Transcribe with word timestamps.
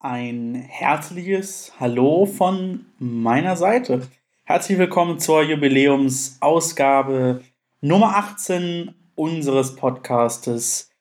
Ein 0.00 0.54
herzliches 0.54 1.72
Hallo 1.80 2.24
von 2.24 2.86
meiner 3.00 3.56
Seite. 3.56 4.06
Herzlich 4.44 4.78
willkommen 4.78 5.18
zur 5.18 5.42
Jubiläumsausgabe 5.42 7.42
Nummer 7.80 8.14
18 8.14 8.94
unseres 9.16 9.74
Podcastes 9.74 10.92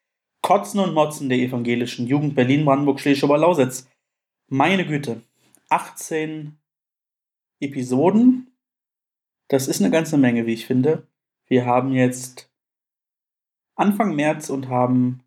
Kotzen 0.41 0.79
und 0.79 0.95
Motzen 0.95 1.29
der 1.29 1.37
evangelischen 1.37 2.07
Jugend 2.07 2.33
Berlin, 2.33 2.65
Brandenburg, 2.65 2.99
Schleswig-Lausitz. 2.99 3.87
Meine 4.47 4.83
Güte, 4.83 5.21
18 5.69 6.57
Episoden. 7.59 8.57
Das 9.47 9.67
ist 9.67 9.79
eine 9.79 9.91
ganze 9.91 10.17
Menge, 10.17 10.47
wie 10.47 10.53
ich 10.53 10.65
finde. 10.65 11.05
Wir 11.45 11.67
haben 11.67 11.93
jetzt 11.93 12.51
Anfang 13.75 14.15
März 14.15 14.49
und 14.49 14.69
haben 14.69 15.21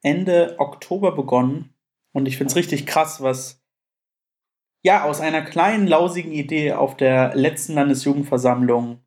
Ende 0.00 0.54
Oktober 0.60 1.10
begonnen 1.10 1.74
und 2.12 2.26
ich 2.26 2.36
finde 2.36 2.50
es 2.50 2.56
richtig 2.56 2.86
krass, 2.86 3.22
was 3.22 3.62
ja 4.82 5.04
aus 5.04 5.20
einer 5.20 5.42
kleinen, 5.42 5.86
lausigen 5.86 6.32
Idee 6.32 6.72
auf 6.72 6.96
der 6.96 7.34
letzten 7.34 7.74
Landesjugendversammlung 7.74 9.00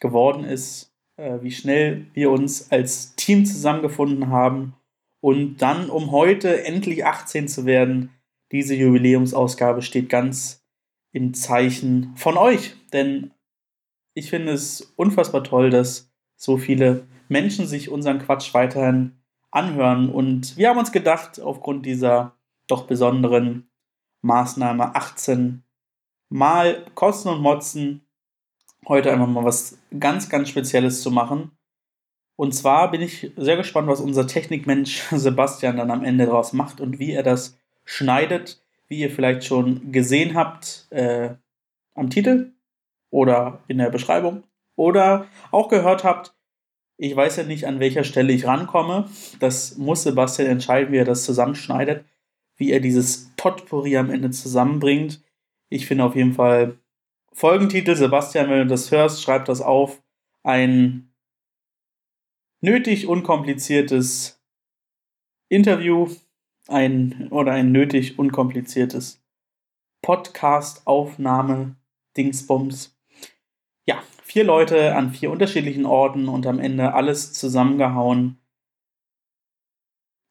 geworden 0.00 0.44
ist, 0.44 0.94
äh, 1.16 1.38
wie 1.40 1.50
schnell 1.50 2.06
wir 2.12 2.30
uns 2.30 2.70
als 2.70 3.16
Team 3.16 3.46
zusammengefunden 3.46 4.28
haben 4.28 4.74
und 5.20 5.58
dann, 5.58 5.90
um 5.90 6.12
heute 6.12 6.64
endlich 6.64 7.04
18 7.04 7.48
zu 7.48 7.64
werden, 7.64 8.10
diese 8.52 8.74
Jubiläumsausgabe 8.74 9.82
steht 9.82 10.08
ganz 10.08 10.64
im 11.12 11.34
Zeichen 11.34 12.14
von 12.16 12.36
euch. 12.36 12.76
Denn 12.92 13.32
ich 14.14 14.30
finde 14.30 14.52
es 14.52 14.82
unfassbar 14.96 15.42
toll, 15.42 15.70
dass 15.70 16.12
so 16.36 16.58
viele 16.58 17.06
Menschen 17.28 17.66
sich 17.66 17.90
unseren 17.90 18.18
Quatsch 18.18 18.54
weiterhin 18.54 19.16
anhören. 19.50 20.10
Und 20.10 20.56
wir 20.56 20.68
haben 20.68 20.78
uns 20.78 20.92
gedacht, 20.92 21.40
aufgrund 21.40 21.86
dieser 21.86 22.36
doch 22.68 22.86
besonderen 22.86 23.70
Maßnahme 24.22 24.94
18 24.94 25.62
mal 26.28 26.84
Kosten 26.94 27.28
und 27.28 27.40
Motzen, 27.40 28.06
heute 28.88 29.12
einfach 29.12 29.26
mal 29.28 29.44
was 29.44 29.78
ganz, 29.98 30.28
ganz 30.28 30.48
Spezielles 30.48 31.02
zu 31.02 31.10
machen. 31.10 31.52
Und 32.36 32.54
zwar 32.54 32.90
bin 32.90 33.00
ich 33.00 33.32
sehr 33.36 33.56
gespannt, 33.56 33.88
was 33.88 34.00
unser 34.00 34.26
Technikmensch 34.26 35.02
Sebastian 35.10 35.76
dann 35.76 35.90
am 35.90 36.04
Ende 36.04 36.26
daraus 36.26 36.52
macht 36.52 36.80
und 36.80 36.98
wie 36.98 37.12
er 37.12 37.22
das 37.22 37.58
schneidet, 37.84 38.62
wie 38.88 38.98
ihr 38.98 39.10
vielleicht 39.10 39.44
schon 39.44 39.90
gesehen 39.92 40.34
habt 40.34 40.86
äh, 40.90 41.34
am 41.94 42.10
Titel 42.10 42.52
oder 43.10 43.60
in 43.68 43.78
der 43.78 43.90
Beschreibung 43.90 44.44
oder 44.76 45.26
auch 45.50 45.68
gehört 45.68 46.04
habt, 46.04 46.34
ich 46.98 47.14
weiß 47.14 47.36
ja 47.36 47.42
nicht, 47.44 47.66
an 47.66 47.80
welcher 47.80 48.04
Stelle 48.04 48.32
ich 48.32 48.46
rankomme. 48.46 49.08
Das 49.38 49.76
muss 49.76 50.02
Sebastian 50.02 50.48
entscheiden, 50.48 50.92
wie 50.92 50.98
er 50.98 51.04
das 51.04 51.24
zusammenschneidet, 51.24 52.04
wie 52.56 52.70
er 52.70 52.80
dieses 52.80 53.32
Potpourri 53.36 53.96
am 53.96 54.10
Ende 54.10 54.30
zusammenbringt. 54.30 55.22
Ich 55.68 55.86
finde 55.86 56.04
auf 56.04 56.16
jeden 56.16 56.32
Fall 56.32 56.78
Folgentitel, 57.32 57.94
Sebastian, 57.94 58.48
wenn 58.48 58.60
du 58.60 58.66
das 58.66 58.90
hörst, 58.90 59.22
schreib 59.22 59.44
das 59.44 59.60
auf. 59.60 60.02
Ein 60.42 61.12
nötig 62.62 63.06
unkompliziertes 63.06 64.40
Interview, 65.48 66.08
ein 66.66 67.28
oder 67.30 67.52
ein 67.52 67.72
nötig 67.72 68.18
unkompliziertes 68.18 69.22
Podcast-Aufnahme 70.00 71.76
Dingsbums 72.16 72.95
vier 74.26 74.42
Leute 74.42 74.96
an 74.96 75.12
vier 75.12 75.30
unterschiedlichen 75.30 75.86
Orten 75.86 76.26
und 76.26 76.48
am 76.48 76.58
Ende 76.58 76.94
alles 76.94 77.32
zusammengehauen. 77.32 78.40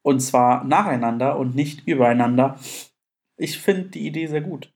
Und 0.02 0.20
zwar 0.20 0.66
nacheinander 0.66 1.40
und 1.40 1.56
nicht 1.56 1.88
übereinander. 1.88 2.60
Ich 3.38 3.58
finde 3.58 3.92
die 3.92 4.06
Idee 4.06 4.28
sehr 4.28 4.42
gut. 4.42 4.74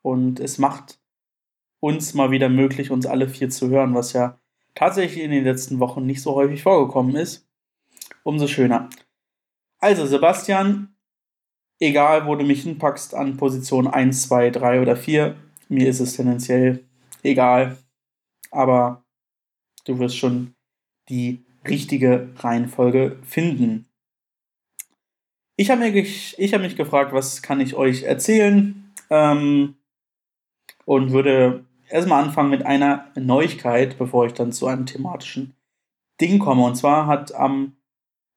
Und 0.00 0.38
es 0.38 0.58
macht 0.58 1.00
uns 1.80 2.14
mal 2.14 2.30
wieder 2.30 2.48
möglich, 2.48 2.92
uns 2.92 3.04
alle 3.04 3.28
vier 3.28 3.50
zu 3.50 3.68
hören, 3.68 3.96
was 3.96 4.12
ja 4.12 4.38
tatsächlich 4.76 5.24
in 5.24 5.32
den 5.32 5.44
letzten 5.44 5.80
Wochen 5.80 6.06
nicht 6.06 6.22
so 6.22 6.36
häufig 6.36 6.62
vorgekommen 6.62 7.16
ist. 7.16 7.48
Umso 8.22 8.46
schöner. 8.46 8.88
Also, 9.80 10.06
Sebastian, 10.06 10.94
egal 11.80 12.26
wo 12.26 12.36
du 12.36 12.44
mich 12.44 12.62
hinpackst 12.62 13.16
an 13.16 13.36
Position 13.36 13.88
1, 13.88 14.28
2, 14.28 14.50
3 14.50 14.80
oder 14.80 14.94
4, 14.94 15.34
mir 15.68 15.88
ist 15.88 15.98
es 15.98 16.14
tendenziell 16.14 16.84
egal 17.24 17.76
aber 18.52 19.04
du 19.84 19.98
wirst 19.98 20.16
schon 20.16 20.54
die 21.08 21.44
richtige 21.66 22.30
Reihenfolge 22.36 23.18
finden. 23.22 23.86
Ich 25.56 25.70
habe 25.70 25.80
mich, 25.80 26.36
hab 26.38 26.60
mich 26.60 26.76
gefragt, 26.76 27.12
was 27.12 27.42
kann 27.42 27.60
ich 27.60 27.74
euch 27.74 28.04
erzählen 28.04 28.92
ähm, 29.10 29.74
und 30.84 31.12
würde 31.12 31.64
erstmal 31.88 32.22
anfangen 32.24 32.50
mit 32.50 32.64
einer 32.64 33.10
Neuigkeit, 33.14 33.98
bevor 33.98 34.26
ich 34.26 34.32
dann 34.32 34.52
zu 34.52 34.66
einem 34.66 34.86
thematischen 34.86 35.54
Ding 36.20 36.38
komme. 36.38 36.64
Und 36.64 36.76
zwar 36.76 37.06
hat 37.06 37.34
am 37.34 37.76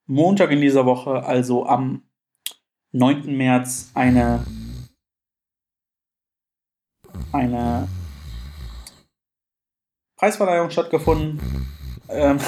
Montag 0.08 0.52
in 0.52 0.62
dieser 0.62 0.86
Woche, 0.86 1.24
also 1.24 1.66
am 1.66 2.04
9. 2.92 3.36
März, 3.36 3.92
eine, 3.94 4.46
eine 7.32 7.88
Preisverleihung 10.18 10.70
stattgefunden. 10.70 11.40
Ähm, 12.10 12.40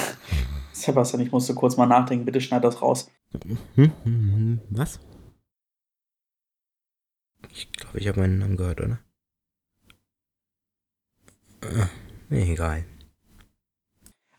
Sebastian, 0.72 1.22
ich 1.22 1.32
musste 1.32 1.54
kurz 1.54 1.78
mal 1.78 1.86
nachdenken. 1.86 2.26
Bitte 2.26 2.42
schneid 2.42 2.64
das 2.64 2.82
raus. 2.82 3.12
Was? 4.70 5.00
Ich 7.52 7.72
glaube, 7.72 8.00
ich 8.00 8.08
habe 8.08 8.22
meinen 8.22 8.40
Namen 8.40 8.58
gehört, 8.58 8.82
oder? 8.82 9.00
Äh, 12.30 12.52
egal. 12.52 12.86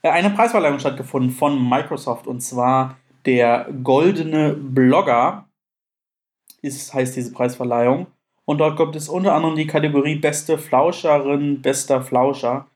Äh, 0.03 0.11
eine 0.11 0.31
Preisverleihung 0.31 0.79
stattgefunden 0.79 1.31
von 1.31 1.69
Microsoft 1.69 2.27
und 2.27 2.41
zwar 2.41 2.97
der 3.27 3.69
Goldene 3.83 4.55
Blogger 4.55 5.49
ist, 6.63 6.95
heißt 6.95 7.17
diese 7.17 7.33
Preisverleihung. 7.33 8.07
Und 8.45 8.59
dort 8.59 8.79
gibt 8.79 8.97
es 8.97 9.09
unter 9.09 9.35
anderem 9.35 9.57
die 9.57 9.67
Kategorie 9.67 10.17
Beste 10.17 10.57
Flauscherin, 10.57 11.61
bester 11.61 12.03
Flauscher. 12.03 12.67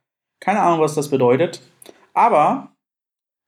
Keine 0.42 0.60
Ahnung, 0.60 0.80
was 0.80 0.96
das 0.96 1.08
bedeutet. 1.08 1.62
Aber 2.14 2.74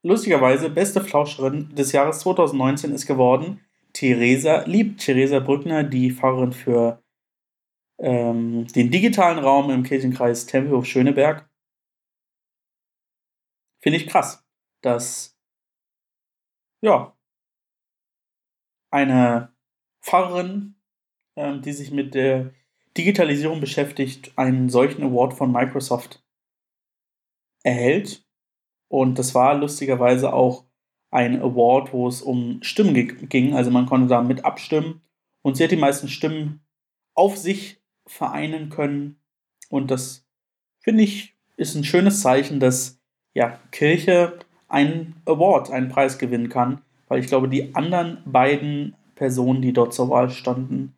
lustigerweise, 0.05 0.71
beste 0.71 1.01
Flauscherin 1.01 1.75
des 1.75 1.91
Jahres 1.91 2.21
2019 2.21 2.93
ist 2.93 3.07
geworden 3.07 3.61
Theresa 3.93 4.63
Lieb. 4.67 4.99
Theresa 4.99 5.41
Brückner, 5.41 5.83
die 5.83 6.13
Fahrerin 6.13 6.53
für 6.53 7.03
ähm, 7.99 8.69
den 8.69 8.93
digitalen 8.93 9.41
Raum 9.41 9.71
im 9.71 9.83
Kirchenkreis 9.83 10.47
Tempelhof 10.47 10.87
Schöneberg. 10.87 11.51
Finde 13.83 13.99
ich 13.99 14.07
krass, 14.07 14.47
dass 14.81 15.37
ja 16.81 17.17
eine 18.93 19.53
Pfarrerin, 20.01 20.77
ähm, 21.35 21.61
die 21.61 21.73
sich 21.73 21.91
mit 21.91 22.15
der 22.15 22.55
Digitalisierung 22.97 23.59
beschäftigt, 23.59 24.33
einen 24.39 24.69
solchen 24.69 25.03
Award 25.03 25.35
von 25.35 25.51
Microsoft 25.51 26.24
erhält. 27.65 28.25
Und 28.89 29.19
das 29.19 29.35
war 29.35 29.57
lustigerweise 29.57 30.33
auch 30.33 30.65
ein 31.11 31.43
Award, 31.43 31.93
wo 31.93 32.07
es 32.07 32.23
um 32.23 32.63
Stimmen 32.63 33.29
ging. 33.29 33.55
Also 33.55 33.73
man 33.73 33.87
konnte 33.87 34.07
da 34.07 34.23
mit 34.23 34.45
abstimmen. 34.45 35.01
Und 35.43 35.57
sie 35.57 35.65
hat 35.65 35.73
die 35.73 35.77
meisten 35.77 36.09
Stimmen 36.09 36.65
auf 37.15 37.37
sich 37.37 37.81
vereinen 38.07 38.69
können. 38.69 39.19
Und 39.69 39.91
das 39.91 40.25
finde 40.81 41.03
ich 41.03 41.35
ist 41.57 41.75
ein 41.75 41.85
schönes 41.85 42.21
Zeichen, 42.21 42.61
dass 42.61 42.99
ja, 43.33 43.59
Kirche 43.71 44.39
einen 44.69 45.15
Award, 45.25 45.71
einen 45.71 45.89
Preis 45.89 46.19
gewinnen 46.19 46.49
kann. 46.49 46.83
Weil 47.09 47.21
ich 47.21 47.27
glaube, 47.27 47.49
die 47.49 47.75
anderen 47.75 48.19
beiden 48.25 48.97
Personen, 49.15 49.63
die 49.63 49.73
dort 49.73 49.95
zur 49.95 50.11
Wahl 50.11 50.31
standen, 50.31 50.95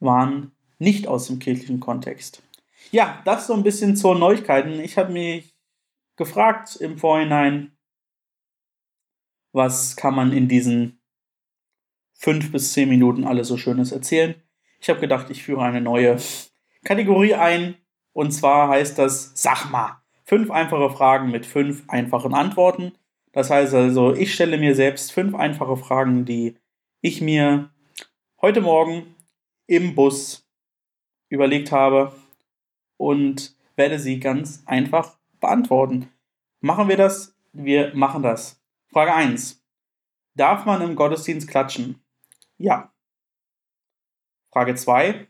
waren 0.00 0.52
nicht 0.78 1.06
aus 1.06 1.26
dem 1.26 1.38
kirchlichen 1.38 1.80
Kontext. 1.80 2.42
Ja, 2.90 3.20
das 3.24 3.46
so 3.46 3.54
ein 3.54 3.62
bisschen 3.62 3.96
zur 3.96 4.18
Neuigkeiten. 4.18 4.80
Ich 4.80 4.98
habe 4.98 5.12
mich 5.12 5.49
gefragt 6.20 6.76
im 6.76 6.98
Vorhinein, 6.98 7.72
was 9.52 9.96
kann 9.96 10.14
man 10.14 10.34
in 10.34 10.48
diesen 10.48 11.00
fünf 12.12 12.52
bis 12.52 12.74
zehn 12.74 12.90
Minuten 12.90 13.24
alles 13.24 13.48
so 13.48 13.56
Schönes 13.56 13.90
erzählen. 13.90 14.34
Ich 14.80 14.90
habe 14.90 15.00
gedacht, 15.00 15.30
ich 15.30 15.42
führe 15.42 15.62
eine 15.62 15.80
neue 15.80 16.18
Kategorie 16.84 17.34
ein. 17.34 17.74
Und 18.12 18.32
zwar 18.32 18.68
heißt 18.68 18.98
das 18.98 19.32
Sag 19.34 19.70
mal. 19.70 20.02
Fünf 20.24 20.50
einfache 20.50 20.90
Fragen 20.90 21.30
mit 21.30 21.46
fünf 21.46 21.88
einfachen 21.88 22.34
Antworten. 22.34 22.92
Das 23.32 23.48
heißt 23.48 23.72
also, 23.72 24.14
ich 24.14 24.34
stelle 24.34 24.58
mir 24.58 24.74
selbst 24.74 25.12
fünf 25.12 25.34
einfache 25.34 25.78
Fragen, 25.78 26.26
die 26.26 26.58
ich 27.00 27.22
mir 27.22 27.70
heute 28.42 28.60
Morgen 28.60 29.14
im 29.66 29.94
Bus 29.94 30.46
überlegt 31.30 31.72
habe 31.72 32.12
und 32.98 33.56
werde 33.76 33.98
sie 33.98 34.20
ganz 34.20 34.62
einfach 34.66 35.19
beantworten. 35.40 36.08
Machen 36.60 36.88
wir 36.88 36.96
das? 36.96 37.34
Wir 37.52 37.94
machen 37.94 38.22
das. 38.22 38.60
Frage 38.88 39.14
1. 39.14 39.64
Darf 40.34 40.64
man 40.64 40.82
im 40.82 40.94
Gottesdienst 40.94 41.48
klatschen? 41.48 42.00
Ja. 42.58 42.92
Frage 44.52 44.74
2. 44.74 45.26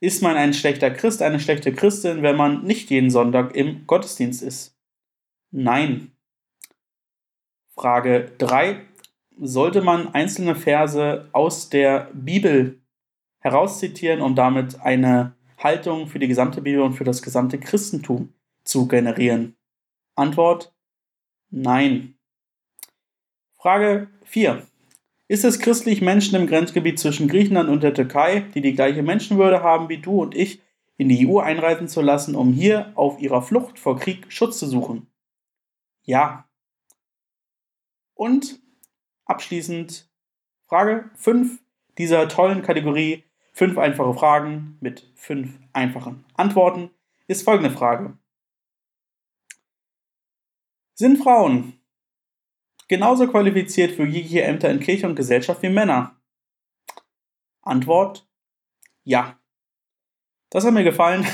Ist 0.00 0.22
man 0.22 0.36
ein 0.36 0.54
schlechter 0.54 0.90
Christ, 0.90 1.22
eine 1.22 1.40
schlechte 1.40 1.72
Christin, 1.72 2.22
wenn 2.22 2.36
man 2.36 2.64
nicht 2.64 2.90
jeden 2.90 3.10
Sonntag 3.10 3.54
im 3.54 3.86
Gottesdienst 3.86 4.42
ist? 4.42 4.76
Nein. 5.50 6.12
Frage 7.74 8.32
3. 8.38 8.80
Sollte 9.38 9.82
man 9.82 10.14
einzelne 10.14 10.54
Verse 10.54 11.28
aus 11.32 11.70
der 11.70 12.10
Bibel 12.12 12.80
herauszitieren, 13.40 14.20
um 14.20 14.34
damit 14.34 14.80
eine 14.80 15.34
Haltung 15.58 16.06
für 16.06 16.18
die 16.18 16.28
gesamte 16.28 16.62
Bibel 16.62 16.82
und 16.82 16.94
für 16.94 17.04
das 17.04 17.22
gesamte 17.22 17.58
Christentum 17.58 18.32
zu 18.64 18.88
generieren? 18.88 19.56
Antwort: 20.14 20.74
Nein. 21.50 22.18
Frage 23.56 24.08
4. 24.24 24.66
Ist 25.28 25.44
es 25.44 25.58
christlich, 25.60 26.02
Menschen 26.02 26.34
im 26.34 26.46
Grenzgebiet 26.46 26.98
zwischen 26.98 27.28
Griechenland 27.28 27.70
und 27.70 27.82
der 27.82 27.94
Türkei, 27.94 28.40
die 28.54 28.60
die 28.60 28.74
gleiche 28.74 29.02
Menschenwürde 29.02 29.62
haben 29.62 29.88
wie 29.88 29.98
du 29.98 30.20
und 30.20 30.34
ich, 30.34 30.60
in 30.98 31.08
die 31.08 31.26
EU 31.26 31.38
einreisen 31.38 31.88
zu 31.88 32.00
lassen, 32.00 32.34
um 32.34 32.52
hier 32.52 32.92
auf 32.96 33.20
ihrer 33.20 33.42
Flucht 33.42 33.78
vor 33.78 33.98
Krieg 33.98 34.30
Schutz 34.30 34.58
zu 34.58 34.66
suchen? 34.66 35.06
Ja. 36.02 36.48
Und 38.14 38.60
abschließend 39.24 40.10
Frage 40.66 41.10
5 41.16 41.62
dieser 41.98 42.28
tollen 42.28 42.62
Kategorie 42.62 43.24
5 43.52 43.78
einfache 43.78 44.14
Fragen 44.14 44.76
mit 44.80 45.10
5 45.14 45.58
einfachen 45.72 46.24
Antworten 46.34 46.90
ist 47.26 47.44
folgende 47.44 47.70
Frage. 47.70 48.18
Sind 50.94 51.18
Frauen 51.18 51.80
genauso 52.88 53.26
qualifiziert 53.26 53.92
für 53.92 54.06
jegliche 54.06 54.42
Ämter 54.42 54.70
in 54.70 54.80
Kirche 54.80 55.06
und 55.06 55.16
Gesellschaft 55.16 55.62
wie 55.62 55.70
Männer? 55.70 56.16
Antwort: 57.62 58.26
Ja. 59.04 59.38
Das 60.50 60.64
hat 60.64 60.74
mir 60.74 60.84
gefallen. 60.84 61.26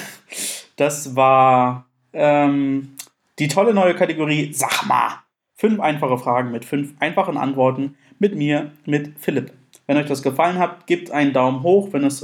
Das 0.77 1.17
war 1.17 1.89
ähm, 2.13 2.97
die 3.41 3.49
tolle 3.49 3.75
neue 3.75 3.97
Kategorie 3.97 4.53
Sag 4.53 4.87
mal. 4.87 5.25
Fünf 5.55 5.81
einfache 5.81 6.19
Fragen 6.19 6.53
mit 6.53 6.65
fünf 6.65 6.95
einfachen 7.01 7.37
Antworten 7.37 7.97
mit 8.21 8.37
mir, 8.37 8.71
mit 8.85 9.19
Philipp. 9.19 9.53
Wenn 9.89 9.97
euch 9.97 10.07
das 10.07 10.23
gefallen 10.23 10.59
hat, 10.59 10.87
gebt 10.87 11.11
einen 11.11 11.33
Daumen 11.33 11.65
hoch. 11.65 11.93
Wenn, 11.93 12.05
es, 12.05 12.23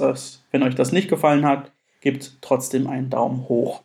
wenn 0.52 0.62
euch 0.62 0.76
das 0.76 0.92
nicht 0.92 1.08
gefallen 1.08 1.44
hat, 1.44 1.72
gebt 2.00 2.38
trotzdem 2.42 2.86
einen 2.86 3.10
Daumen 3.10 3.48
hoch. 3.48 3.82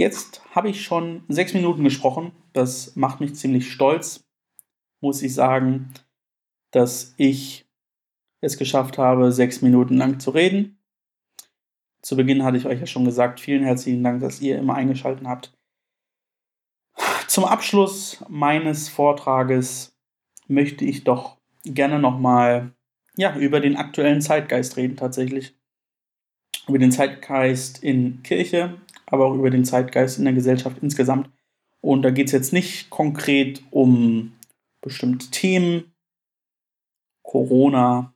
Jetzt 0.00 0.40
habe 0.54 0.70
ich 0.70 0.82
schon 0.82 1.24
sechs 1.28 1.52
Minuten 1.52 1.84
gesprochen. 1.84 2.32
Das 2.54 2.96
macht 2.96 3.20
mich 3.20 3.34
ziemlich 3.34 3.70
stolz, 3.70 4.24
muss 5.02 5.20
ich 5.20 5.34
sagen, 5.34 5.92
dass 6.70 7.12
ich 7.18 7.66
es 8.40 8.56
geschafft 8.56 8.96
habe, 8.96 9.30
sechs 9.30 9.60
Minuten 9.60 9.98
lang 9.98 10.18
zu 10.18 10.30
reden. 10.30 10.78
Zu 12.00 12.16
Beginn 12.16 12.44
hatte 12.44 12.56
ich 12.56 12.64
euch 12.64 12.80
ja 12.80 12.86
schon 12.86 13.04
gesagt, 13.04 13.40
vielen 13.40 13.62
herzlichen 13.62 14.02
Dank, 14.02 14.22
dass 14.22 14.40
ihr 14.40 14.56
immer 14.56 14.74
eingeschaltet 14.74 15.26
habt. 15.26 15.52
Zum 17.26 17.44
Abschluss 17.44 18.24
meines 18.26 18.88
Vortrages 18.88 19.94
möchte 20.48 20.86
ich 20.86 21.04
doch 21.04 21.36
gerne 21.62 21.98
nochmal 21.98 22.72
ja, 23.16 23.36
über 23.36 23.60
den 23.60 23.76
aktuellen 23.76 24.22
Zeitgeist 24.22 24.78
reden 24.78 24.96
tatsächlich. 24.96 25.54
Über 26.66 26.78
den 26.78 26.90
Zeitgeist 26.90 27.84
in 27.84 28.22
Kirche, 28.22 28.80
aber 29.10 29.26
auch 29.26 29.34
über 29.34 29.50
den 29.50 29.64
Zeitgeist 29.64 30.18
in 30.18 30.24
der 30.24 30.34
Gesellschaft 30.34 30.78
insgesamt. 30.82 31.30
Und 31.80 32.02
da 32.02 32.10
geht 32.10 32.26
es 32.26 32.32
jetzt 32.32 32.52
nicht 32.52 32.90
konkret 32.90 33.62
um 33.70 34.32
bestimmte 34.80 35.30
Themen, 35.30 35.92
Corona, 37.22 38.14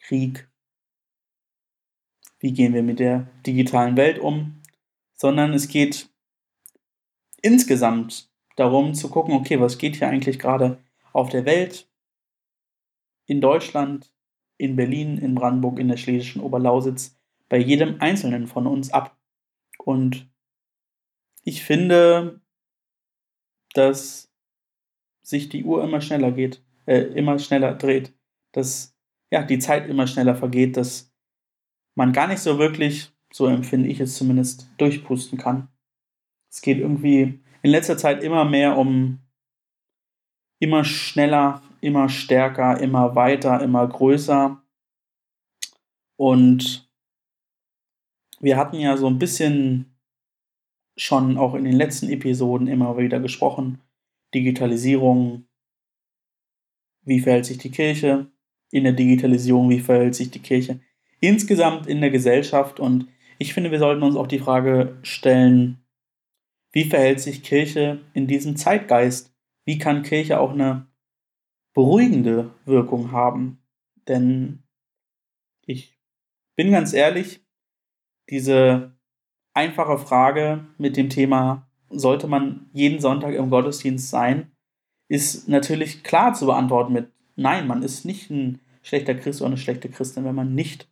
Krieg, 0.00 0.48
wie 2.40 2.52
gehen 2.52 2.74
wir 2.74 2.82
mit 2.82 2.98
der 2.98 3.28
digitalen 3.46 3.96
Welt 3.96 4.18
um, 4.18 4.62
sondern 5.14 5.52
es 5.52 5.68
geht 5.68 6.08
insgesamt 7.42 8.30
darum 8.56 8.94
zu 8.94 9.10
gucken, 9.10 9.34
okay, 9.34 9.60
was 9.60 9.78
geht 9.78 9.96
hier 9.96 10.08
eigentlich 10.08 10.38
gerade 10.38 10.78
auf 11.12 11.28
der 11.28 11.44
Welt, 11.44 11.88
in 13.26 13.40
Deutschland, 13.40 14.12
in 14.56 14.76
Berlin, 14.76 15.18
in 15.18 15.34
Brandenburg, 15.34 15.78
in 15.78 15.88
der 15.88 15.96
schlesischen 15.96 16.42
Oberlausitz, 16.42 17.16
bei 17.48 17.58
jedem 17.58 18.00
Einzelnen 18.00 18.46
von 18.46 18.66
uns 18.66 18.92
ab. 18.92 19.17
Und 19.88 20.30
ich 21.44 21.64
finde, 21.64 22.42
dass 23.72 24.30
sich 25.22 25.48
die 25.48 25.64
Uhr 25.64 25.82
immer 25.82 26.02
schneller 26.02 26.30
geht, 26.30 26.62
äh, 26.84 27.04
immer 27.14 27.38
schneller 27.38 27.72
dreht, 27.74 28.14
dass 28.52 28.94
ja, 29.30 29.42
die 29.42 29.58
Zeit 29.58 29.88
immer 29.88 30.06
schneller 30.06 30.36
vergeht, 30.36 30.76
dass 30.76 31.10
man 31.94 32.12
gar 32.12 32.28
nicht 32.28 32.40
so 32.40 32.58
wirklich, 32.58 33.12
so 33.32 33.46
empfinde 33.46 33.88
ich 33.88 33.98
es 33.98 34.14
zumindest, 34.14 34.70
durchpusten 34.76 35.38
kann. 35.38 35.68
Es 36.50 36.60
geht 36.60 36.76
irgendwie 36.76 37.40
in 37.62 37.70
letzter 37.70 37.96
Zeit 37.96 38.22
immer 38.22 38.44
mehr 38.44 38.76
um 38.76 39.20
immer 40.60 40.84
schneller, 40.84 41.62
immer 41.80 42.10
stärker, 42.10 42.78
immer 42.78 43.14
weiter, 43.14 43.62
immer 43.62 43.88
größer. 43.88 44.62
Und 46.16 46.87
wir 48.40 48.56
hatten 48.56 48.76
ja 48.76 48.96
so 48.96 49.06
ein 49.06 49.18
bisschen 49.18 49.98
schon 50.96 51.38
auch 51.38 51.54
in 51.54 51.64
den 51.64 51.74
letzten 51.74 52.08
Episoden 52.10 52.66
immer 52.66 52.96
wieder 52.98 53.20
gesprochen. 53.20 53.80
Digitalisierung, 54.34 55.46
wie 57.02 57.20
verhält 57.20 57.46
sich 57.46 57.58
die 57.58 57.70
Kirche 57.70 58.30
in 58.70 58.84
der 58.84 58.92
Digitalisierung, 58.92 59.70
wie 59.70 59.80
verhält 59.80 60.14
sich 60.14 60.30
die 60.30 60.40
Kirche 60.40 60.80
insgesamt 61.20 61.86
in 61.86 62.00
der 62.00 62.10
Gesellschaft. 62.10 62.80
Und 62.80 63.08
ich 63.38 63.54
finde, 63.54 63.70
wir 63.70 63.78
sollten 63.78 64.02
uns 64.02 64.16
auch 64.16 64.26
die 64.26 64.38
Frage 64.38 64.98
stellen, 65.02 65.78
wie 66.72 66.84
verhält 66.84 67.20
sich 67.20 67.42
Kirche 67.42 68.00
in 68.12 68.26
diesem 68.26 68.56
Zeitgeist? 68.56 69.34
Wie 69.64 69.78
kann 69.78 70.02
Kirche 70.02 70.38
auch 70.38 70.52
eine 70.52 70.86
beruhigende 71.72 72.50
Wirkung 72.66 73.12
haben? 73.12 73.62
Denn 74.06 74.62
ich 75.64 75.98
bin 76.56 76.70
ganz 76.70 76.92
ehrlich, 76.92 77.40
diese 78.30 78.92
einfache 79.54 79.98
Frage 79.98 80.66
mit 80.78 80.96
dem 80.96 81.08
Thema, 81.08 81.68
sollte 81.90 82.26
man 82.26 82.68
jeden 82.72 83.00
Sonntag 83.00 83.34
im 83.34 83.50
Gottesdienst 83.50 84.10
sein, 84.10 84.52
ist 85.08 85.48
natürlich 85.48 86.04
klar 86.04 86.34
zu 86.34 86.46
beantworten 86.46 86.92
mit 86.92 87.10
Nein, 87.34 87.66
man 87.66 87.82
ist 87.82 88.04
nicht 88.04 88.30
ein 88.30 88.60
schlechter 88.82 89.14
Christ 89.14 89.40
oder 89.40 89.48
eine 89.48 89.58
schlechte 89.58 89.88
Christin, 89.88 90.24
wenn 90.24 90.34
man 90.34 90.54
nicht 90.54 90.90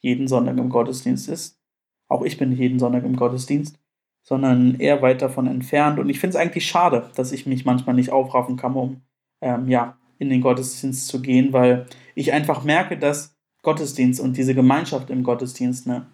jeden 0.00 0.28
Sonntag 0.28 0.58
im 0.58 0.68
Gottesdienst 0.68 1.28
ist. 1.28 1.58
Auch 2.06 2.22
ich 2.22 2.36
bin 2.36 2.52
jeden 2.52 2.78
Sonntag 2.78 3.04
im 3.04 3.16
Gottesdienst, 3.16 3.78
sondern 4.22 4.78
eher 4.78 5.00
weit 5.00 5.22
davon 5.22 5.46
entfernt. 5.46 5.98
Und 5.98 6.10
ich 6.10 6.20
finde 6.20 6.36
es 6.36 6.42
eigentlich 6.42 6.66
schade, 6.66 7.10
dass 7.16 7.32
ich 7.32 7.46
mich 7.46 7.64
manchmal 7.64 7.94
nicht 7.94 8.10
aufraffen 8.10 8.56
kann, 8.56 8.74
um 8.74 9.00
ähm, 9.40 9.68
ja, 9.68 9.98
in 10.18 10.28
den 10.28 10.42
Gottesdienst 10.42 11.08
zu 11.08 11.22
gehen, 11.22 11.52
weil 11.52 11.86
ich 12.14 12.32
einfach 12.32 12.62
merke, 12.62 12.98
dass 12.98 13.34
Gottesdienst 13.62 14.20
und 14.20 14.36
diese 14.36 14.54
Gemeinschaft 14.54 15.10
im 15.10 15.22
Gottesdienst 15.22 15.88
eine 15.88 16.06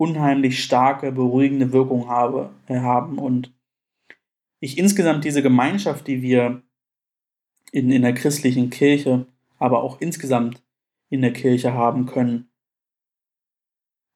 unheimlich 0.00 0.64
starke, 0.64 1.12
beruhigende 1.12 1.72
Wirkung 1.72 2.08
habe, 2.08 2.54
äh, 2.68 2.80
haben 2.80 3.18
und 3.18 3.52
ich 4.58 4.78
insgesamt 4.78 5.24
diese 5.24 5.42
Gemeinschaft, 5.42 6.06
die 6.06 6.22
wir 6.22 6.62
in, 7.70 7.90
in 7.90 8.00
der 8.00 8.14
christlichen 8.14 8.70
Kirche, 8.70 9.26
aber 9.58 9.82
auch 9.82 10.00
insgesamt 10.00 10.62
in 11.10 11.20
der 11.20 11.34
Kirche 11.34 11.74
haben 11.74 12.06
können, 12.06 12.50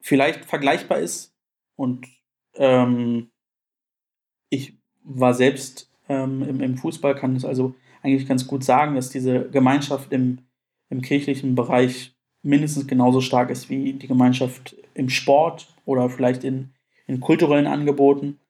vielleicht 0.01 0.47
vergleichbar 0.47 1.01
ist. 1.01 1.37
Und 1.77 2.09
ähm, 2.55 3.31
ich 4.49 4.79
war 5.03 5.35
selbst 5.35 5.93
ähm, 6.09 6.43
im, 6.43 6.61
im 6.63 6.79
Fußball, 6.79 7.15
kann 7.15 7.37
es 7.37 7.45
also 7.45 7.75
eigentlich 8.03 8.27
ganz 8.27 8.47
gut 8.47 8.65
sagen, 8.65 8.95
dass 8.95 9.11
diese 9.11 9.51
Gemeinschaft 9.51 10.15
im, 10.15 10.39
im 10.89 11.03
kirchlichen 11.03 11.55
Bereich 11.55 12.17
mindestens 12.43 12.87
genauso 12.87 13.21
stark 13.21 13.51
ist 13.51 13.69
wie 13.69 13.93
die 13.93 14.09
Gemeinschaft 14.09 14.77
im 14.95 15.11
Sport 15.11 15.74
oder 15.85 16.09
vielleicht 16.11 16.45
in, 16.45 16.71
in 17.07 17.21
kulturellen 17.21 17.67
Angeboten. 17.67 18.41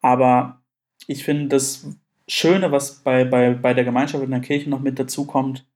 Aber 0.00 0.62
ich 1.06 1.24
finde, 1.24 1.48
das 1.48 1.86
Schöne, 2.28 2.72
was 2.72 3.02
bei, 3.02 3.24
bei, 3.24 3.54
bei 3.54 3.74
der 3.74 3.84
Gemeinschaft 3.84 4.24
in 4.24 4.30
der 4.30 4.40
Kirche 4.40 4.70
noch 4.70 4.80
mit 4.80 4.98
dazu 4.98 5.26
kommt, 5.26 5.66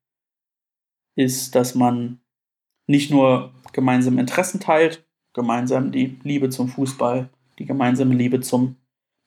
ist, 1.14 1.54
dass 1.54 1.74
man 1.74 2.20
nicht 2.86 3.10
nur 3.10 3.52
gemeinsame 3.72 4.20
Interessen 4.20 4.60
teilt, 4.60 5.04
gemeinsam 5.32 5.92
die 5.92 6.18
Liebe 6.22 6.50
zum 6.50 6.68
Fußball, 6.68 7.28
die 7.58 7.66
gemeinsame 7.66 8.14
Liebe 8.14 8.40
zum 8.40 8.76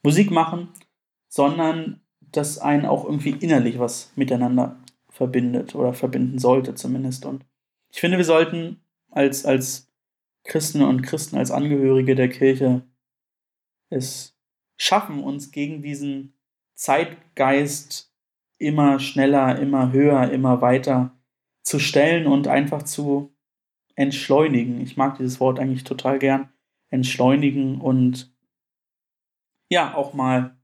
Musikmachen, 0.04 0.70
sondern 1.28 2.02
dass 2.32 2.58
einen 2.58 2.86
auch 2.86 3.06
irgendwie 3.06 3.32
innerlich 3.32 3.80
was 3.80 4.12
miteinander 4.16 4.78
verbindet 5.10 5.76
oder 5.76 5.94
verbinden 5.94 6.40
sollte 6.40 6.76
zumindest. 6.76 7.26
Und 7.26 7.46
ich 7.92 8.00
finde, 8.00 8.18
wir 8.18 8.26
sollten 8.26 8.80
als, 9.12 9.46
als 9.46 9.89
Christen 10.50 10.82
und 10.82 11.04
Christen 11.04 11.38
als 11.38 11.52
Angehörige 11.52 12.16
der 12.16 12.28
Kirche 12.28 12.82
es 13.90 14.38
schaffen, 14.78 15.24
uns 15.24 15.52
gegen 15.52 15.82
diesen 15.82 16.34
Zeitgeist 16.74 18.12
immer 18.58 19.00
schneller, 19.00 19.60
immer 19.60 19.92
höher, 19.92 20.32
immer 20.32 20.62
weiter 20.62 21.18
zu 21.62 21.80
stellen 21.80 22.28
und 22.28 22.48
einfach 22.48 22.84
zu 22.84 23.34
entschleunigen. 23.96 24.82
Ich 24.82 24.98
mag 24.98 25.18
dieses 25.18 25.40
Wort 25.40 25.60
eigentlich 25.60 25.84
total 25.84 26.20
gern. 26.20 26.50
Entschleunigen 26.90 27.80
und 27.80 28.34
ja, 29.70 29.94
auch 29.94 30.16
mal 30.16 30.58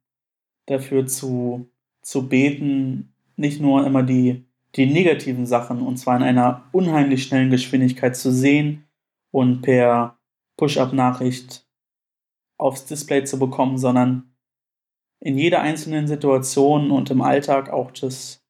dafür 0.66 1.06
zu, 1.06 1.70
zu 2.02 2.28
beten, 2.28 3.14
nicht 3.36 3.62
nur 3.62 3.86
immer 3.86 4.02
die, 4.02 4.46
die 4.76 4.88
negativen 4.88 5.46
Sachen 5.46 5.82
und 5.84 5.98
zwar 5.98 6.18
in 6.18 6.24
einer 6.24 6.68
unheimlich 6.72 7.24
schnellen 7.24 7.52
Geschwindigkeit 7.52 8.18
zu 8.18 8.32
sehen 8.32 8.85
und 9.36 9.64
per 9.64 10.18
Push-up-Nachricht 10.56 11.68
aufs 12.58 12.86
Display 12.86 13.26
zu 13.26 13.38
bekommen, 13.38 13.78
sondern 13.78 14.34
in 15.20 15.38
jeder 15.38 15.60
einzelnen 15.60 16.08
Situation 16.08 16.90
und 16.90 17.10
im 17.10 17.22
Alltag 17.22 17.70
auch 17.70 17.92
das 17.92 18.46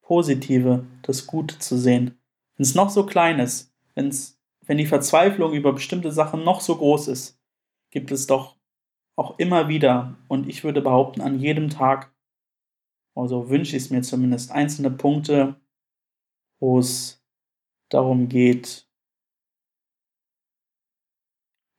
Positive, 0.00 0.86
das 1.02 1.26
Gute 1.26 1.58
zu 1.58 1.76
sehen. 1.76 2.18
Wenn 2.56 2.64
es 2.64 2.74
noch 2.74 2.88
so 2.88 3.04
klein 3.04 3.38
ist, 3.38 3.74
wenn's, 3.94 4.40
wenn 4.64 4.78
die 4.78 4.86
Verzweiflung 4.86 5.52
über 5.52 5.74
bestimmte 5.74 6.10
Sachen 6.10 6.42
noch 6.42 6.62
so 6.62 6.74
groß 6.74 7.08
ist, 7.08 7.38
gibt 7.90 8.10
es 8.10 8.26
doch 8.26 8.56
auch 9.16 9.38
immer 9.38 9.68
wieder, 9.68 10.16
und 10.26 10.48
ich 10.48 10.64
würde 10.64 10.80
behaupten, 10.80 11.20
an 11.20 11.38
jedem 11.38 11.68
Tag, 11.68 12.14
also 13.14 13.50
wünsche 13.50 13.76
ich 13.76 13.82
es 13.82 13.90
mir 13.90 14.00
zumindest, 14.00 14.52
einzelne 14.52 14.90
Punkte, 14.90 15.60
wo 16.60 16.78
es 16.78 17.22
darum 17.90 18.30
geht, 18.30 18.89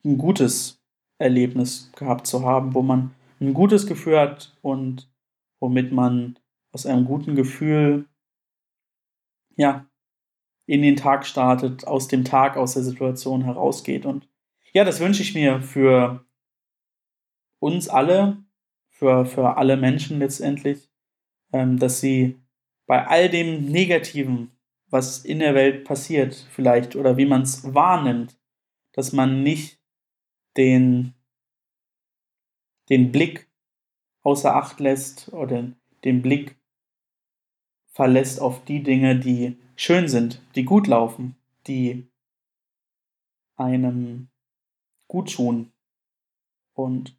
ein 0.04 0.18
gutes 0.18 0.82
Erlebnis 1.18 1.92
gehabt 1.96 2.28
zu 2.28 2.44
haben, 2.44 2.74
wo 2.74 2.82
man 2.82 3.14
ein 3.40 3.54
gutes 3.54 3.88
Gefühl 3.88 4.20
hat 4.20 4.58
und 4.62 5.12
womit 5.60 5.92
man 5.92 6.40
aus 6.72 6.86
einem 6.86 7.06
guten 7.06 7.36
Gefühl 7.36 8.08
ja 9.56 9.86
in 10.66 10.82
den 10.82 10.96
Tag 10.96 11.26
startet, 11.26 11.86
aus 11.86 12.08
dem 12.08 12.24
Tag, 12.24 12.56
aus 12.56 12.74
der 12.74 12.84
Situation 12.84 13.44
herausgeht. 13.44 14.06
Und 14.06 14.30
ja, 14.74 14.84
das 14.84 15.00
wünsche 15.00 15.22
ich 15.22 15.34
mir 15.34 15.62
für 15.62 16.26
uns 17.60 17.90
alle, 17.90 18.44
für, 18.90 19.26
für 19.26 19.58
alle 19.58 19.76
Menschen 19.76 20.20
letztendlich, 20.20 20.90
ähm, 21.52 21.78
dass 21.78 22.00
sie 22.00 22.40
bei 22.88 23.06
all 23.06 23.30
dem 23.30 23.66
Negativen, 23.66 24.52
was 24.88 25.26
in 25.26 25.40
der 25.40 25.56
Welt 25.56 25.84
passiert, 25.84 26.48
vielleicht, 26.52 26.96
oder 26.96 27.18
wie 27.18 27.26
man 27.26 27.42
es 27.42 27.74
wahrnimmt, 27.74 28.40
dass 28.94 29.14
man 29.14 29.44
nicht 29.44 29.81
den, 30.58 31.14
den 32.90 33.12
Blick 33.12 33.50
außer 34.24 34.56
Acht 34.56 34.80
lässt 34.80 35.32
oder 35.34 35.72
den 36.04 36.22
Blick 36.22 36.60
verlässt 37.92 38.40
auf 38.42 38.64
die 38.64 38.84
Dinge, 38.84 39.20
die 39.20 39.58
schön 39.76 40.08
sind, 40.08 40.42
die 40.56 40.64
gut 40.64 40.88
laufen, 40.88 41.36
die 41.68 42.08
einem 43.56 44.30
gut 45.08 45.34
tun. 45.34 45.72
Und 46.74 47.18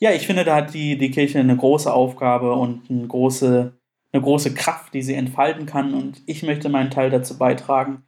ja, 0.00 0.12
ich 0.12 0.26
finde, 0.26 0.44
da 0.44 0.56
hat 0.56 0.74
die, 0.74 0.98
die 0.98 1.10
Kirche 1.10 1.38
eine 1.38 1.56
große 1.56 1.92
Aufgabe 1.92 2.54
und 2.54 2.90
eine 2.90 3.06
große, 3.06 3.78
eine 4.12 4.22
große 4.22 4.54
Kraft, 4.54 4.94
die 4.94 5.02
sie 5.02 5.14
entfalten 5.14 5.66
kann. 5.66 5.94
Und 5.94 6.22
ich 6.26 6.42
möchte 6.42 6.68
meinen 6.68 6.90
Teil 6.90 7.10
dazu 7.10 7.38
beitragen, 7.38 8.04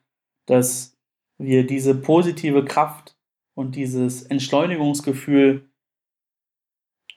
dass 0.47 0.99
wir 1.39 1.67
diese 1.67 1.95
positive 1.95 2.65
Kraft 2.65 3.12
und 3.55 3.77
dieses 3.77 4.23
Entschleunigungsgefühl 4.23 5.71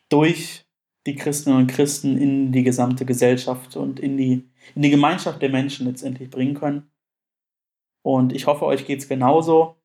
durch 0.09 0.65
die 1.05 1.15
Christinnen 1.15 1.59
und 1.59 1.67
Christen 1.67 2.17
in 2.17 2.51
die 2.51 2.63
gesamte 2.63 3.05
Gesellschaft 3.05 3.75
und 3.75 3.99
in 3.99 4.17
die, 4.17 4.49
in 4.73 4.81
die 4.81 4.89
Gemeinschaft 4.89 5.41
der 5.41 5.49
Menschen 5.49 5.85
letztendlich 5.85 6.29
bringen 6.29 6.55
können. 6.55 6.91
Und 8.01 8.33
ich 8.33 8.47
hoffe, 8.47 8.65
euch 8.65 8.85
geht 8.85 8.99
es 8.99 9.07
genauso. 9.07 9.77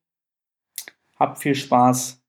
Habt 1.15 1.39
viel 1.39 1.55
Spaß 1.55 2.23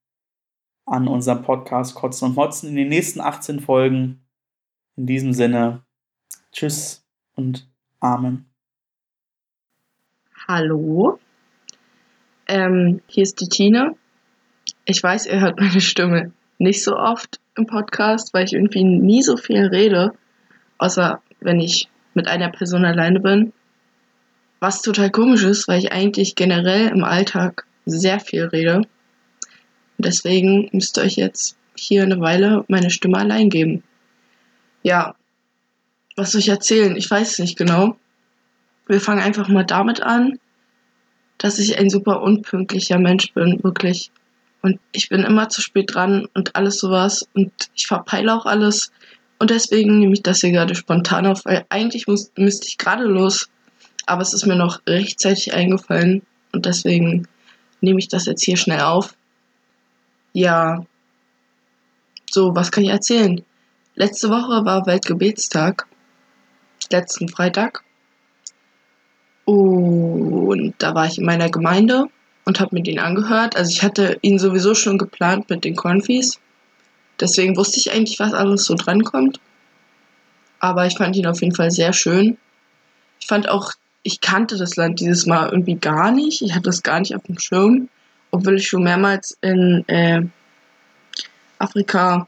an 0.85 1.09
unserem 1.09 1.43
Podcast 1.43 1.95
Kotzen 1.95 2.29
und 2.29 2.35
Motzen 2.35 2.69
in 2.69 2.77
den 2.77 2.89
nächsten 2.89 3.21
18 3.21 3.61
Folgen. 3.61 4.27
In 4.97 5.07
diesem 5.07 5.33
Sinne, 5.33 5.85
tschüss 6.51 7.07
und 7.35 7.71
Amen. 8.01 8.51
Hallo, 10.49 11.19
ähm, 12.49 13.01
hier 13.07 13.23
ist 13.23 13.41
die 13.41 13.49
Tina. 13.49 13.95
Ich 14.85 15.03
weiß, 15.03 15.27
ihr 15.27 15.41
hört 15.41 15.59
meine 15.61 15.81
Stimme 15.81 16.33
nicht 16.59 16.83
so 16.83 16.97
oft 16.97 17.41
im 17.57 17.67
Podcast, 17.67 18.33
weil 18.35 18.45
ich 18.45 18.53
irgendwie 18.53 18.85
nie 18.85 19.23
so 19.23 19.37
viel 19.37 19.67
rede, 19.67 20.13
außer 20.79 21.21
wenn 21.41 21.61
ich 21.61 21.89
mit 22.15 22.29
einer 22.29 22.51
Person 22.51 22.85
alleine 22.85 23.21
bin. 23.21 23.53
Was 24.61 24.83
total 24.83 25.11
komisch 25.11 25.43
ist, 25.43 25.67
weil 25.67 25.81
ich 25.81 25.93
eigentlich 25.93 26.35
generell 26.35 26.89
im 26.89 27.05
Alltag 27.05 27.67
sehr 27.85 28.21
viel 28.21 28.45
rede. 28.45 28.77
Und 28.77 28.87
deswegen 29.99 30.69
müsst 30.73 30.99
ihr 30.99 31.03
euch 31.03 31.17
jetzt 31.17 31.57
hier 31.77 32.03
eine 32.03 32.21
Weile 32.21 32.65
meine 32.69 32.91
Stimme 32.91 33.19
allein 33.19 33.51
geben. 33.51 33.83
Ja, 34.83 35.17
was 36.17 36.33
soll 36.33 36.41
ich 36.41 36.49
erzählen? 36.49 36.97
Ich 36.97 37.11
weiß 37.11 37.33
es 37.33 37.39
nicht 37.39 37.57
genau. 37.57 37.97
Wir 38.87 39.01
fangen 39.01 39.23
einfach 39.23 39.49
mal 39.49 39.65
damit 39.65 40.03
an, 40.03 40.39
dass 41.39 41.59
ich 41.59 41.79
ein 41.79 41.91
super 41.91 42.23
unpünktlicher 42.23 42.99
Mensch 42.99 43.33
bin, 43.33 43.63
wirklich. 43.65 44.11
Und 44.63 44.79
ich 44.93 45.09
bin 45.09 45.25
immer 45.25 45.49
zu 45.49 45.61
spät 45.61 45.95
dran 45.95 46.29
und 46.35 46.55
alles 46.55 46.79
sowas. 46.79 47.29
Und 47.35 47.53
ich 47.75 47.87
verpeile 47.87 48.35
auch 48.35 48.47
alles. 48.47 48.93
Und 49.39 49.51
deswegen 49.51 49.99
nehme 49.99 50.13
ich 50.13 50.23
das 50.23 50.41
hier 50.41 50.53
gerade 50.53 50.77
spontan 50.77 51.27
auf, 51.27 51.45
weil 51.45 51.67
eigentlich 51.69 52.07
muss, 52.07 52.31
müsste 52.37 52.69
ich 52.69 52.79
gerade 52.79 53.05
los. 53.05 53.51
Aber 54.07 54.23
es 54.23 54.33
ist 54.33 54.47
mir 54.47 54.55
noch 54.55 54.81
rechtzeitig 54.87 55.53
eingefallen. 55.53 56.23
Und 56.53 56.65
deswegen 56.65 57.27
nehme 57.81 57.99
ich 57.99 58.09
das 58.09 58.27
jetzt 58.27 58.45
hier 58.45 58.57
schnell 58.57 58.81
auf. 58.81 59.17
Ja. 60.33 60.85
So, 62.31 62.55
was 62.55 62.71
kann 62.71 62.85
ich 62.85 62.91
erzählen? 62.91 63.43
Letzte 63.97 64.31
Woche 64.31 64.65
war 64.65 64.87
Weltgebetstag. 64.87 65.87
Letzten 66.91 67.29
Freitag. 67.29 67.83
Und 69.45 70.75
da 70.79 70.95
war 70.95 71.07
ich 71.07 71.19
in 71.19 71.27
meiner 71.27 71.51
Gemeinde 71.51 72.07
und 72.45 72.61
habe 72.61 72.75
mir 72.75 72.83
den 72.83 72.99
angehört. 72.99 73.57
Also 73.57 73.71
ich 73.71 73.83
hatte 73.83 74.19
ihn 74.23 74.39
sowieso 74.39 74.75
schon 74.75 74.99
geplant 74.99 75.49
mit 75.51 75.65
den 75.65 75.77
Konfis. 75.77 76.41
Deswegen 77.21 77.57
wusste 77.57 77.79
ich 77.79 77.93
eigentlich, 77.93 78.19
was 78.19 78.35
alles 78.35 78.65
so 78.65 78.75
drankommt. 78.75 79.41
Aber 80.59 80.87
ich 80.87 80.97
fand 80.97 81.17
ihn 81.17 81.27
auf 81.27 81.41
jeden 81.41 81.55
Fall 81.55 81.71
sehr 81.71 81.93
schön. 81.93 82.37
Ich 83.21 83.27
fand 83.27 83.49
auch, 83.49 83.73
ich 84.03 84.21
kannte 84.21 84.57
das 84.57 84.77
Land 84.77 85.01
dieses 85.01 85.27
Mal 85.27 85.49
irgendwie 85.49 85.77
gar 85.77 86.11
nicht. 86.11 86.43
Ich 86.43 86.53
hatte 86.53 86.63
das 86.63 86.83
gar 86.83 87.01
nicht 87.01 87.15
auf 87.15 87.23
dem 87.25 87.39
Schirm, 87.39 87.89
obwohl 88.31 88.57
ich 88.57 88.67
schon 88.67 88.83
mehrmals 88.83 89.37
in 89.41 89.85
äh, 89.89 90.23
Afrika 91.59 92.27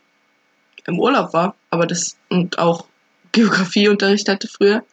im 0.86 1.00
Urlaub 1.00 1.32
war. 1.32 1.56
Aber 1.70 1.86
das 1.86 2.16
und 2.28 2.58
auch 2.58 2.86
Geografieunterricht 3.32 4.28
hatte 4.28 4.46
früher. 4.46 4.84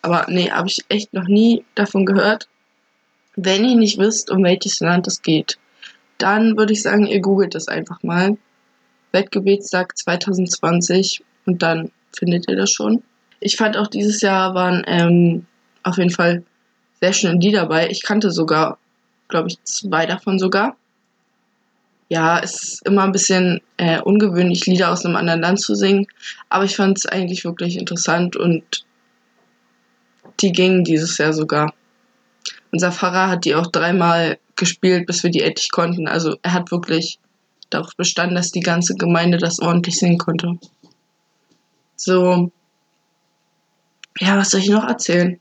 Aber 0.00 0.26
nee, 0.28 0.50
habe 0.50 0.68
ich 0.68 0.84
echt 0.88 1.12
noch 1.12 1.28
nie 1.28 1.64
davon 1.74 2.06
gehört. 2.06 2.48
Wenn 3.36 3.64
ihr 3.64 3.76
nicht 3.76 3.98
wisst, 3.98 4.30
um 4.30 4.44
welches 4.44 4.80
Land 4.80 5.06
es 5.06 5.22
geht, 5.22 5.58
dann 6.18 6.56
würde 6.56 6.72
ich 6.72 6.82
sagen, 6.82 7.06
ihr 7.06 7.20
googelt 7.20 7.54
das 7.54 7.68
einfach 7.68 8.02
mal. 8.02 8.36
Weltgebetstag 9.12 9.96
2020 9.96 11.22
und 11.46 11.62
dann 11.62 11.90
findet 12.16 12.48
ihr 12.48 12.56
das 12.56 12.70
schon. 12.70 13.02
Ich 13.40 13.56
fand 13.56 13.76
auch 13.76 13.88
dieses 13.88 14.20
Jahr 14.20 14.54
waren 14.54 14.82
ähm, 14.86 15.46
auf 15.82 15.98
jeden 15.98 16.10
Fall 16.10 16.44
sehr 17.00 17.12
schöne 17.12 17.38
Lieder 17.38 17.62
dabei. 17.62 17.88
Ich 17.90 18.02
kannte 18.02 18.30
sogar, 18.30 18.78
glaube 19.28 19.48
ich, 19.48 19.62
zwei 19.64 20.06
davon 20.06 20.38
sogar. 20.38 20.76
Ja, 22.08 22.38
es 22.38 22.62
ist 22.62 22.86
immer 22.86 23.04
ein 23.04 23.12
bisschen 23.12 23.60
äh, 23.78 24.00
ungewöhnlich, 24.00 24.66
Lieder 24.66 24.92
aus 24.92 25.04
einem 25.04 25.16
anderen 25.16 25.40
Land 25.40 25.60
zu 25.60 25.74
singen, 25.74 26.06
aber 26.50 26.64
ich 26.64 26.76
fand 26.76 26.98
es 26.98 27.06
eigentlich 27.06 27.44
wirklich 27.44 27.78
interessant 27.78 28.36
und 28.36 28.84
die 30.40 30.52
gingen 30.52 30.84
dieses 30.84 31.16
Jahr 31.18 31.32
sogar. 31.32 31.72
Unser 32.70 32.92
Pfarrer 32.92 33.28
hat 33.28 33.44
die 33.44 33.54
auch 33.54 33.66
dreimal 33.66 34.38
gespielt, 34.56 35.06
bis 35.06 35.22
wir 35.22 35.30
die 35.30 35.42
endlich 35.42 35.70
konnten. 35.70 36.08
Also 36.08 36.36
er 36.42 36.52
hat 36.52 36.70
wirklich 36.70 37.18
darauf 37.70 37.94
bestanden, 37.96 38.34
dass 38.34 38.50
die 38.50 38.60
ganze 38.60 38.94
Gemeinde 38.94 39.38
das 39.38 39.60
ordentlich 39.60 39.98
singen 39.98 40.18
konnte. 40.18 40.58
So. 41.96 42.50
Ja, 44.18 44.36
was 44.36 44.50
soll 44.50 44.60
ich 44.60 44.68
noch 44.68 44.84
erzählen? 44.84 45.38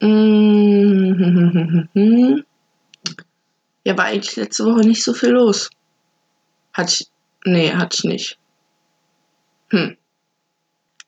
Ja, 3.82 3.96
war 3.96 4.04
eigentlich 4.04 4.36
letzte 4.36 4.66
Woche 4.66 4.80
nicht 4.80 5.02
so 5.02 5.14
viel 5.14 5.30
los. 5.30 5.70
Hatte 6.74 6.96
ich. 7.00 7.08
Nee, 7.46 7.72
hatte 7.72 7.96
ich 7.98 8.04
nicht. 8.04 8.38
Hm. 9.70 9.96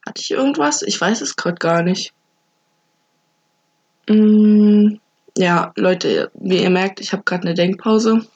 Hatte 0.07 0.21
ich 0.21 0.31
irgendwas? 0.31 0.83
Ich 0.83 0.99
weiß 0.99 1.21
es 1.21 1.37
gerade 1.37 1.57
gar 1.57 1.83
nicht. 1.83 2.15
Mm, 4.09 4.97
ja, 5.37 5.73
Leute, 5.76 6.30
wie 6.35 6.62
ihr 6.62 6.71
merkt, 6.71 7.00
ich 7.00 7.12
habe 7.12 7.23
gerade 7.23 7.44
eine 7.44 7.54
Denkpause. 7.54 8.26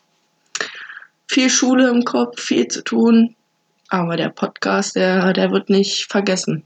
Viel 1.28 1.50
Schule 1.50 1.88
im 1.90 2.04
Kopf, 2.04 2.40
viel 2.40 2.68
zu 2.68 2.82
tun, 2.82 3.34
aber 3.88 4.16
der 4.16 4.28
Podcast, 4.30 4.96
der, 4.96 5.32
der 5.32 5.50
wird 5.50 5.70
nicht 5.70 6.10
vergessen. 6.10 6.64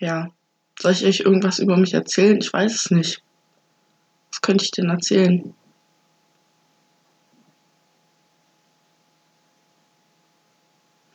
Ja. 0.00 0.30
Soll 0.78 0.92
ich 0.92 1.06
euch 1.06 1.20
irgendwas 1.20 1.60
über 1.60 1.76
mich 1.76 1.94
erzählen? 1.94 2.38
Ich 2.38 2.52
weiß 2.52 2.74
es 2.74 2.90
nicht. 2.90 3.22
Was 4.30 4.40
könnte 4.42 4.64
ich 4.64 4.72
denn 4.72 4.90
erzählen? 4.90 5.54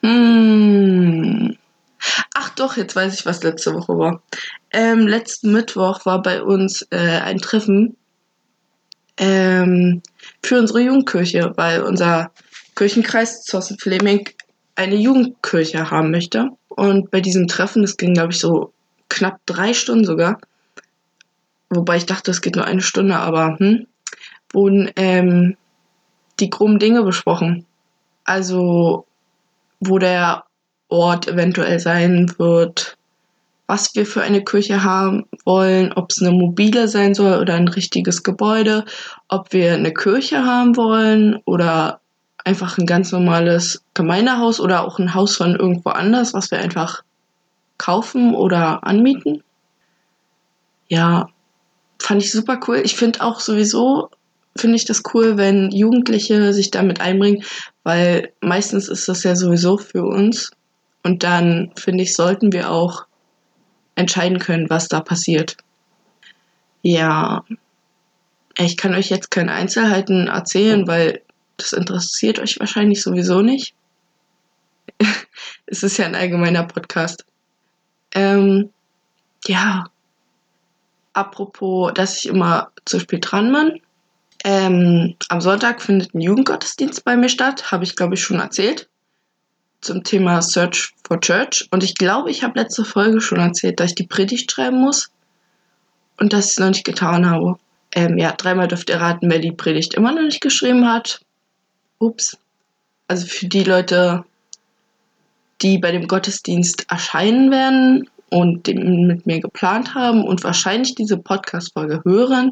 Hm. 0.02 1.58
Ach 2.34 2.49
doch, 2.60 2.78
jetzt 2.78 2.96
weiß 2.96 3.14
ich, 3.14 3.26
was 3.26 3.44
letzte 3.44 3.74
Woche 3.74 3.98
war. 3.98 4.22
Ähm, 4.72 5.08
letzten 5.08 5.52
Mittwoch 5.52 6.06
war 6.06 6.22
bei 6.22 6.44
uns 6.44 6.84
äh, 6.92 6.98
ein 6.98 7.40
Treffen 7.40 7.96
ähm, 9.18 10.02
für 10.44 10.60
unsere 10.60 10.82
Jugendkirche, 10.82 11.54
weil 11.56 11.84
unser 11.84 12.32
Kirchenkreis 12.76 13.44
Thorsten 13.44 13.78
Fleming 13.78 14.30
eine 14.76 14.96
Jugendkirche 14.96 15.92
haben 15.92 16.12
möchte. 16.12 16.50
Und 16.70 17.12
bei 17.12 17.20
diesem 17.20 17.48
Treffen, 17.48 17.82
das 17.82 17.98
ging, 17.98 18.14
glaube 18.14 18.32
ich, 18.32 18.40
so 18.40 18.74
knapp 19.10 19.40
drei 19.46 19.74
Stunden 19.74 20.06
sogar, 20.06 20.40
wobei 21.70 21.98
ich 21.98 22.06
dachte, 22.06 22.32
es 22.32 22.42
geht 22.42 22.56
nur 22.56 22.66
eine 22.66 22.82
Stunde, 22.82 23.18
aber 23.18 23.58
hm, 23.60 23.88
wurden 24.54 24.92
ähm, 24.96 25.58
die 26.40 26.50
groben 26.50 26.80
Dinge 26.80 27.04
besprochen. 27.04 27.66
Also, 28.24 29.06
wo 29.80 29.98
der 29.98 30.44
Ort 30.90 31.28
eventuell 31.28 31.80
sein 31.80 32.34
wird, 32.38 32.98
was 33.68 33.94
wir 33.94 34.06
für 34.06 34.24
eine 34.24 34.44
Kirche 34.44 34.84
haben 34.84 35.26
wollen, 35.46 35.94
ob 35.94 36.10
es 36.12 36.22
eine 36.22 36.32
mobile 36.32 36.88
sein 36.88 37.14
soll 37.14 37.40
oder 37.40 37.54
ein 37.54 37.68
richtiges 37.68 38.24
Gebäude, 38.24 38.84
ob 39.28 39.54
wir 39.54 39.74
eine 39.74 39.94
Kirche 39.94 40.44
haben 40.44 40.76
wollen 40.76 41.40
oder 41.46 42.02
einfach 42.44 42.80
ein 42.80 42.88
ganz 42.88 43.12
normales 43.12 43.84
Gemeindehaus 43.94 44.60
oder 44.60 44.84
auch 44.84 44.98
ein 44.98 45.14
Haus 45.14 45.36
von 45.36 45.56
irgendwo 45.56 45.92
anders, 45.92 46.34
was 46.34 46.50
wir 46.50 46.58
einfach 46.58 47.04
kaufen 47.78 48.34
oder 48.34 48.84
anmieten. 48.84 49.44
Ja, 50.88 51.30
fand 52.02 52.24
ich 52.24 52.32
super 52.32 52.60
cool. 52.68 52.82
Ich 52.84 52.96
finde 52.96 53.22
auch 53.22 53.40
sowieso, 53.40 54.10
finde 54.56 54.78
ich 54.78 54.86
das 54.86 55.04
cool, 55.14 55.38
wenn 55.38 55.70
Jugendliche 55.70 56.54
sich 56.54 56.72
damit 56.72 57.02
einbringen, 57.02 57.44
weil 57.84 58.32
meistens 58.42 58.90
ist 58.90 59.08
das 59.08 59.24
ja 59.24 59.36
sowieso 59.36 59.78
für 59.78 60.04
uns. 60.04 60.52
Und 61.04 61.24
dann, 61.24 61.72
finde 61.78 62.04
ich, 62.04 62.14
sollten 62.14 62.52
wir 62.52 62.72
auch 62.72 63.06
entscheiden 63.96 64.40
können, 64.40 64.70
was 64.70 64.88
da 64.88 65.02
passiert. 65.02 65.58
Ja, 66.82 67.44
ich 68.58 68.78
kann 68.78 68.94
euch 68.94 69.10
jetzt 69.10 69.32
keine 69.32 69.54
Einzelheiten 69.54 70.28
erzählen, 70.28 70.88
weil 70.88 71.22
das 71.58 71.74
interessiert 71.74 72.40
euch 72.40 72.60
wahrscheinlich 72.60 73.02
sowieso 73.02 73.42
nicht. 73.42 73.74
es 75.66 75.84
ist 75.84 75.98
ja 75.98 76.06
ein 76.06 76.16
allgemeiner 76.16 76.64
Podcast. 76.64 77.26
Ähm, 78.14 78.70
ja, 79.46 79.86
apropos, 81.14 81.94
dass 81.94 82.18
ich 82.18 82.28
immer 82.28 82.72
zu 82.86 83.00
spät 83.00 83.28
dran 83.30 83.52
bin. 83.52 83.82
Ähm, 84.44 85.16
am 85.28 85.42
Sonntag 85.42 85.82
findet 85.82 86.14
ein 86.14 86.22
Jugendgottesdienst 86.22 87.04
bei 87.04 87.18
mir 87.18 87.30
statt, 87.30 87.72
habe 87.72 87.84
ich 87.84 87.96
glaube 87.96 88.16
ich 88.16 88.24
schon 88.24 88.40
erzählt, 88.40 88.88
zum 89.82 90.04
Thema 90.04 90.42
Search 90.42 90.94
for 91.08 91.20
Church. 91.20 91.68
Und 91.72 91.84
ich 91.84 91.96
glaube, 91.96 92.32
ich 92.32 92.44
habe 92.44 92.60
letzte 92.60 92.86
Folge 92.86 93.22
schon 93.22 93.40
erzählt, 93.40 93.80
dass 93.80 93.92
ich 93.92 93.96
die 93.96 94.08
Predigt 94.08 94.52
schreiben 94.52 94.80
muss 94.80 95.10
und 96.18 96.34
dass 96.34 96.46
ich 96.46 96.52
es 96.52 96.60
noch 96.60 96.70
nicht 96.70 96.86
getan 96.86 97.30
habe. 97.30 97.58
Ähm, 97.94 98.18
ja, 98.18 98.34
dreimal 98.34 98.68
dürft 98.68 98.90
ihr 98.90 99.02
raten, 99.02 99.30
wer 99.30 99.40
die 99.40 99.52
Predigt 99.52 99.94
immer 99.96 100.12
noch 100.12 100.22
nicht 100.22 100.42
geschrieben 100.42 100.88
hat. 100.88 101.22
Ups. 102.00 102.38
Also 103.08 103.26
für 103.26 103.48
die 103.48 103.64
Leute, 103.64 104.24
die 105.62 105.78
bei 105.80 105.92
dem 105.92 106.08
Gottesdienst 106.08 106.86
erscheinen 106.90 107.50
werden 107.52 108.08
und 108.30 108.68
den 108.68 109.08
mit 109.08 109.26
mir 109.26 109.40
geplant 109.40 109.96
haben 109.96 110.24
und 110.24 110.44
wahrscheinlich 110.44 110.96
diese 110.96 111.18
Podcast-Folge 111.18 112.02
hören. 112.06 112.52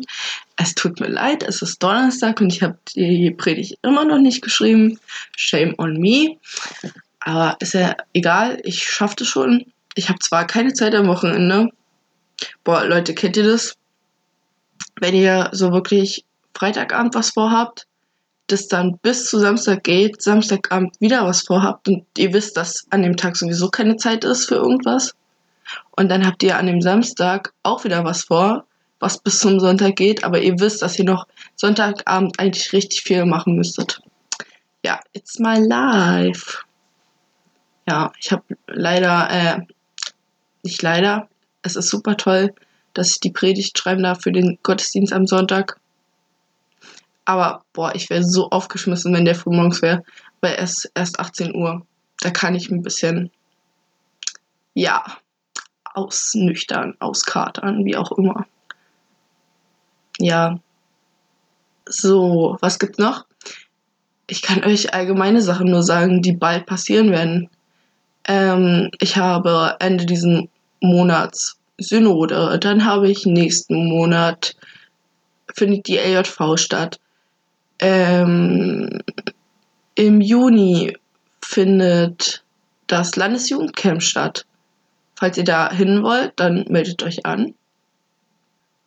Es 0.56 0.74
tut 0.74 1.00
mir 1.00 1.08
leid, 1.08 1.44
es 1.44 1.62
ist 1.62 1.82
Donnerstag 1.84 2.42
und 2.42 2.52
ich 2.52 2.64
habe 2.64 2.78
die 2.96 3.32
Predigt 3.32 3.78
immer 3.84 4.04
noch 4.04 4.18
nicht 4.18 4.42
geschrieben. 4.42 5.00
Shame 5.36 5.76
on 5.78 6.00
me. 6.00 6.38
Aber 7.28 7.58
ist 7.60 7.74
ja 7.74 7.98
egal, 8.14 8.60
ich 8.64 8.84
schaffe 8.84 9.18
das 9.18 9.28
schon. 9.28 9.66
Ich 9.96 10.08
habe 10.08 10.20
zwar 10.20 10.48
keine 10.48 10.74
Zeit 10.74 10.96
am 10.96 11.08
Wochenende. 11.08 11.70
Boah, 12.64 12.86
Leute, 12.86 13.14
kennt 13.14 13.36
ihr 13.36 13.44
das? 13.44 13.76
Wenn 15.02 15.14
ihr 15.14 15.50
so 15.52 15.74
wirklich 15.74 16.24
Freitagabend 16.54 17.16
was 17.16 17.32
vorhabt 17.32 17.86
das 18.48 18.70
dann 18.70 18.98
bis 19.00 19.30
zu 19.30 19.40
Samstag 19.40 19.84
geht, 19.84 20.22
Samstagabend 20.22 20.96
wieder 21.02 21.26
was 21.26 21.42
vorhabt 21.42 21.88
und 21.90 22.06
ihr 22.18 22.32
wisst, 22.34 22.56
dass 22.56 22.88
an 22.92 23.04
dem 23.04 23.18
Tag 23.18 23.36
sowieso 23.36 23.68
keine 23.70 23.98
Zeit 23.98 24.24
ist 24.24 24.46
für 24.46 24.56
irgendwas. 24.56 25.14
Und 25.98 26.10
dann 26.10 26.26
habt 26.26 26.42
ihr 26.44 26.58
an 26.58 26.68
dem 26.68 26.82
Samstag 26.82 27.54
auch 27.64 27.84
wieder 27.84 28.06
was 28.06 28.24
vor, 28.24 28.64
was 29.00 29.20
bis 29.22 29.40
zum 29.40 29.60
Sonntag 29.60 29.98
geht, 29.98 30.24
aber 30.24 30.40
ihr 30.42 30.58
wisst, 30.60 30.82
dass 30.82 30.98
ihr 30.98 31.04
noch 31.04 31.28
Sonntagabend 31.56 32.40
eigentlich 32.40 32.72
richtig 32.72 33.02
viel 33.02 33.26
machen 33.26 33.56
müsstet. 33.56 34.00
Ja, 34.86 35.02
it's 35.12 35.40
my 35.40 35.60
life. 35.60 36.60
Ja, 37.88 38.12
ich 38.20 38.32
habe 38.32 38.44
leider, 38.68 39.30
äh, 39.30 39.62
nicht 40.64 40.82
leider, 40.82 41.30
es 41.62 41.78
ist 41.78 41.90
super 41.90 42.18
toll, 42.18 42.54
dass 42.94 43.12
ich 43.12 43.20
die 43.22 43.32
Predigt 43.32 43.78
schreiben 43.78 44.04
darf 44.04 44.22
für 44.22 44.32
den 44.32 44.60
Gottesdienst 44.62 45.14
am 45.14 45.26
Sonntag. 45.26 45.80
Aber 47.24 47.64
boah, 47.74 47.96
ich 47.96 48.10
wäre 48.10 48.24
so 48.24 48.50
aufgeschmissen, 48.50 49.14
wenn 49.14 49.26
der 49.26 49.36
frühmorgens 49.36 49.82
wäre, 49.82 50.04
weil 50.42 50.56
es 50.56 50.86
erst 50.96 51.20
18 51.20 51.56
Uhr. 51.56 51.86
Da 52.20 52.32
kann 52.32 52.56
ich 52.56 52.70
ein 52.70 52.82
bisschen, 52.82 53.32
ja, 54.74 55.04
ausnüchtern, 55.94 56.96
auskatern, 57.00 57.86
wie 57.86 57.96
auch 57.96 58.12
immer. 58.14 58.46
Ja. 60.20 60.60
So, 61.86 62.58
was 62.60 62.80
gibt's 62.80 62.98
noch? 62.98 63.26
Ich 64.28 64.42
kann 64.42 64.64
euch 64.66 64.94
allgemeine 64.94 65.42
Sachen 65.42 65.70
nur 65.70 65.84
sagen, 65.84 66.22
die 66.22 66.34
bald 66.34 66.66
passieren 66.66 67.12
werden. 67.12 67.50
Ähm, 68.28 68.92
ich 69.00 69.18
habe 69.18 69.76
Ende 69.80 70.06
diesen 70.06 70.50
Monats 70.82 71.58
Synode, 71.80 72.58
dann 72.60 72.86
habe 72.86 73.10
ich 73.10 73.26
nächsten 73.26 73.88
Monat 73.88 74.56
findet 75.56 75.88
die 75.88 75.98
LJV 75.98 76.58
statt. 76.58 77.00
Ähm, 77.80 79.02
Im 79.96 80.22
Juni 80.22 80.98
findet 81.42 82.44
das 82.88 83.16
Landesjugendcamp 83.16 84.02
statt. 84.02 84.46
Falls 85.16 85.38
ihr 85.38 85.44
da 85.44 85.72
hin 85.72 86.04
wollt, 86.04 86.34
dann 86.36 86.66
meldet 86.70 87.04
euch 87.04 87.26
an. 87.26 87.54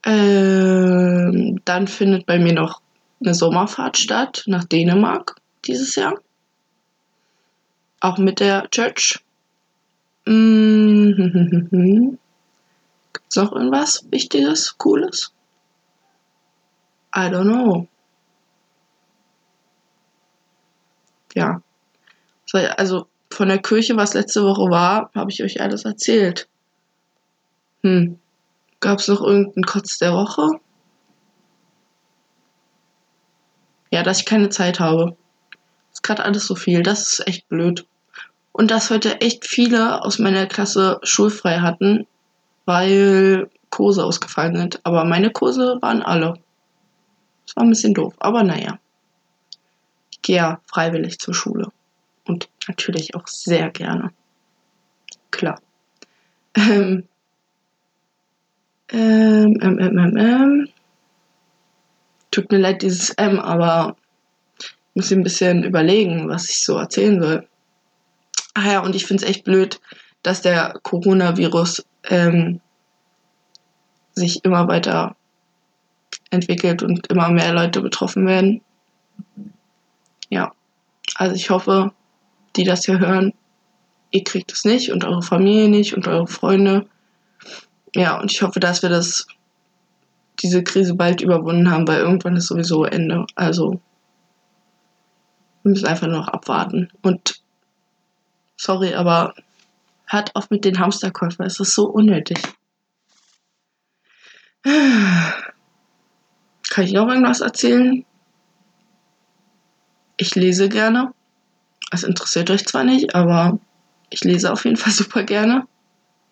Ähm, 0.05 1.61
dann 1.64 1.87
findet 1.88 2.26
bei 2.26 2.38
mir 2.38 2.53
noch 2.53 2.81
eine 3.20 3.35
Sommerfahrt 3.35 3.98
statt 3.98 4.44
nach 4.46 4.64
Dänemark 4.64 5.37
dieses 5.66 5.94
Jahr. 5.96 6.14
Auch 8.00 8.16
mit 8.16 8.40
der 8.40 8.68
Church. 8.70 9.20
Gibt 13.12 13.26
es 13.28 13.36
noch 13.36 13.52
irgendwas 13.52 14.06
Wichtiges, 14.10 14.78
Cooles? 14.78 15.32
I 17.12 17.28
don't 17.28 17.42
know. 17.42 17.88
ja. 21.34 21.62
Also 22.76 23.06
von 23.32 23.48
der 23.48 23.58
Kirche, 23.58 23.96
was 23.96 24.14
letzte 24.14 24.44
Woche 24.44 24.70
war, 24.70 25.10
habe 25.14 25.30
ich 25.32 25.42
euch 25.42 25.60
alles 25.60 25.84
erzählt. 25.84 26.48
Hm. 27.82 28.18
Gab 28.78 29.00
es 29.00 29.08
noch 29.08 29.22
irgendeinen 29.22 29.64
Kotz 29.64 29.98
der 29.98 30.12
Woche? 30.12 30.60
Ja, 33.90 34.04
dass 34.04 34.20
ich 34.20 34.26
keine 34.26 34.48
Zeit 34.50 34.78
habe. 34.78 35.16
Ist 35.92 36.04
gerade 36.04 36.24
alles 36.24 36.46
so 36.46 36.54
viel. 36.54 36.82
Das 36.84 37.08
ist 37.08 37.26
echt 37.26 37.48
blöd. 37.48 37.86
Und 38.52 38.70
dass 38.70 38.90
heute 38.90 39.20
echt 39.20 39.46
viele 39.46 40.02
aus 40.02 40.18
meiner 40.18 40.46
Klasse 40.46 40.98
schulfrei 41.02 41.60
hatten, 41.60 42.06
weil 42.64 43.48
Kurse 43.70 44.04
ausgefallen 44.04 44.56
sind. 44.56 44.80
Aber 44.84 45.04
meine 45.04 45.30
Kurse 45.30 45.78
waren 45.80 46.02
alle. 46.02 46.34
Das 47.46 47.56
war 47.56 47.64
ein 47.64 47.70
bisschen 47.70 47.94
doof, 47.94 48.14
aber 48.18 48.42
naja 48.42 48.78
gehe 50.22 50.36
ja 50.36 50.60
freiwillig 50.66 51.18
zur 51.18 51.34
Schule. 51.34 51.72
Und 52.24 52.48
natürlich 52.68 53.14
auch 53.14 53.26
sehr 53.26 53.70
gerne. 53.70 54.12
Klar. 55.30 55.60
Ähm, 56.54 57.04
ähm, 58.92 59.58
ähm, 59.60 59.78
ähm, 59.78 59.98
ähm, 59.98 60.16
ähm. 60.16 60.68
Tut 62.30 62.50
mir 62.52 62.58
leid, 62.58 62.82
dieses 62.82 63.10
M, 63.10 63.40
aber 63.40 63.96
ich 64.60 64.70
muss 64.94 65.10
ein 65.10 65.24
bisschen 65.24 65.64
überlegen, 65.64 66.28
was 66.28 66.48
ich 66.48 66.62
so 66.62 66.76
erzählen 66.76 67.20
soll. 67.20 67.48
Ach 68.54 68.66
ja, 68.66 68.80
und 68.80 68.94
ich 68.94 69.06
finde 69.06 69.24
es 69.24 69.30
echt 69.30 69.44
blöd, 69.44 69.80
dass 70.22 70.42
der 70.42 70.78
Coronavirus 70.82 71.84
ähm, 72.04 72.60
sich 74.12 74.44
immer 74.44 74.68
weiter 74.68 75.16
entwickelt 76.30 76.82
und 76.82 77.06
immer 77.08 77.30
mehr 77.30 77.52
Leute 77.52 77.80
betroffen 77.80 78.26
werden 78.26 78.60
ja, 80.30 80.52
also 81.16 81.34
ich 81.34 81.50
hoffe, 81.50 81.92
die 82.56 82.64
das 82.64 82.84
hier 82.84 82.98
hören, 82.98 83.34
ihr 84.10 84.24
kriegt 84.24 84.52
es 84.52 84.64
nicht 84.64 84.90
und 84.92 85.04
eure 85.04 85.22
Familie 85.22 85.68
nicht 85.68 85.94
und 85.94 86.08
eure 86.08 86.26
Freunde. 86.26 86.86
Ja, 87.94 88.18
und 88.18 88.30
ich 88.32 88.40
hoffe, 88.42 88.60
dass 88.60 88.82
wir 88.82 88.88
das, 88.88 89.26
diese 90.40 90.62
Krise 90.62 90.94
bald 90.94 91.20
überwunden 91.20 91.70
haben, 91.70 91.86
weil 91.86 91.98
irgendwann 91.98 92.36
ist 92.36 92.46
sowieso 92.46 92.84
Ende. 92.84 93.26
Also, 93.34 93.80
wir 95.62 95.70
müssen 95.72 95.86
einfach 95.86 96.06
noch 96.06 96.28
abwarten. 96.28 96.90
Und 97.02 97.42
sorry, 98.61 98.94
aber 98.94 99.35
hört 100.07 100.37
auf 100.37 100.51
mit 100.51 100.64
den 100.64 100.79
Hamsterkäufen. 100.79 101.44
Es 101.46 101.59
ist 101.61 101.75
so 101.75 101.87
unnötig. 101.87 102.38
Kann 104.62 105.25
ich 106.85 106.92
noch 106.92 107.09
irgendwas 107.09 107.40
erzählen? 107.40 108.05
Ich 110.18 110.35
lese 110.35 110.68
gerne. 110.68 111.12
Es 111.90 112.03
interessiert 112.03 112.51
euch 112.51 112.66
zwar 112.66 112.85
nicht, 112.85 113.14
aber 113.14 113.59
ich 114.11 114.23
lese 114.23 114.53
auf 114.53 114.64
jeden 114.64 114.77
Fall 114.77 114.92
super 115.01 115.23
gerne. 115.23 115.66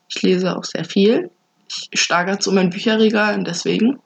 Ich 0.09 0.23
lese 0.23 0.57
auch 0.57 0.65
sehr 0.65 0.85
viel. 0.85 1.31
Ich 1.69 2.01
steigere 2.01 2.39
zu 2.39 2.53
meinem 2.53 2.71
Bücherregal 2.71 3.39
und 3.39 3.47
deswegen. 3.47 3.99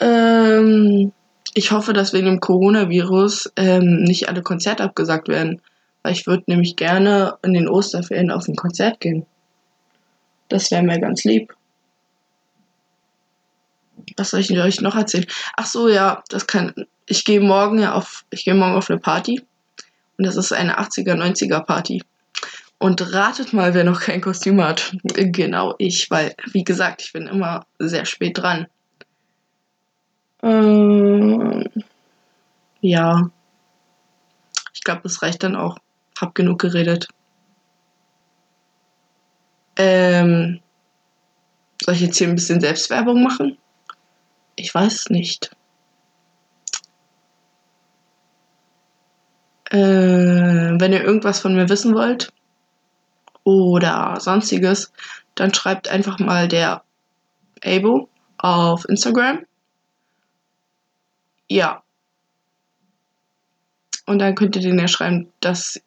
Ähm, 0.00 1.12
ich 1.54 1.70
hoffe, 1.70 1.92
dass 1.92 2.12
wegen 2.12 2.26
dem 2.26 2.40
Coronavirus 2.40 3.52
ähm, 3.56 4.02
nicht 4.02 4.28
alle 4.28 4.42
Konzerte 4.42 4.82
abgesagt 4.82 5.28
werden. 5.28 5.60
Weil 6.04 6.12
ich 6.12 6.26
würde 6.26 6.44
nämlich 6.46 6.76
gerne 6.76 7.38
in 7.42 7.54
den 7.54 7.66
Osterferien 7.66 8.30
auf 8.30 8.46
ein 8.46 8.56
Konzert 8.56 9.00
gehen. 9.00 9.24
Das 10.48 10.70
wäre 10.70 10.82
mir 10.82 11.00
ganz 11.00 11.24
lieb. 11.24 11.54
Was 14.18 14.30
soll 14.30 14.40
ich 14.40 14.52
euch 14.52 14.82
noch 14.82 14.94
erzählen? 14.94 15.26
Ach 15.56 15.64
so, 15.64 15.88
ja, 15.88 16.22
das 16.28 16.46
kann. 16.46 16.74
Ich 17.06 17.24
gehe 17.24 17.40
morgen 17.40 17.78
ja 17.78 17.94
auf, 17.94 18.26
ich 18.28 18.44
gehe 18.44 18.54
morgen 18.54 18.74
auf 18.76 18.90
eine 18.90 19.00
Party. 19.00 19.42
Und 20.18 20.26
das 20.26 20.36
ist 20.36 20.52
eine 20.52 20.78
80er, 20.78 21.14
90er 21.14 21.64
Party. 21.64 22.02
Und 22.78 23.14
ratet 23.14 23.54
mal, 23.54 23.72
wer 23.72 23.84
noch 23.84 24.00
kein 24.00 24.20
Kostüm 24.20 24.62
hat. 24.62 24.94
Genau 25.02 25.74
ich, 25.78 26.10
weil, 26.10 26.34
wie 26.52 26.64
gesagt, 26.64 27.00
ich 27.00 27.14
bin 27.14 27.26
immer 27.26 27.64
sehr 27.78 28.04
spät 28.04 28.36
dran. 28.36 28.66
Ähm, 30.42 31.64
ja. 32.82 33.30
Ich 34.74 34.82
glaube, 34.82 35.00
das 35.04 35.22
reicht 35.22 35.42
dann 35.42 35.56
auch. 35.56 35.78
Hab 36.20 36.34
genug 36.34 36.60
geredet. 36.60 37.08
Ähm, 39.76 40.60
soll 41.82 41.94
ich 41.94 42.00
jetzt 42.00 42.18
hier 42.18 42.28
ein 42.28 42.34
bisschen 42.34 42.60
Selbstwerbung 42.60 43.22
machen? 43.22 43.58
Ich 44.56 44.74
weiß 44.74 45.10
nicht. 45.10 45.50
Äh, 49.70 49.76
wenn 49.76 50.92
ihr 50.92 51.02
irgendwas 51.02 51.40
von 51.40 51.54
mir 51.54 51.68
wissen 51.68 51.94
wollt 51.94 52.32
oder 53.42 54.20
sonstiges, 54.20 54.92
dann 55.34 55.52
schreibt 55.52 55.88
einfach 55.88 56.18
mal 56.20 56.46
der 56.46 56.84
Abo 57.64 58.08
auf 58.38 58.88
Instagram. 58.88 59.44
Ja. 61.48 61.82
Und 64.06 64.18
dann 64.20 64.34
könnt 64.34 64.54
ihr 64.56 64.62
den 64.62 64.78
ja 64.78 64.86
schreiben, 64.86 65.32
dass 65.40 65.80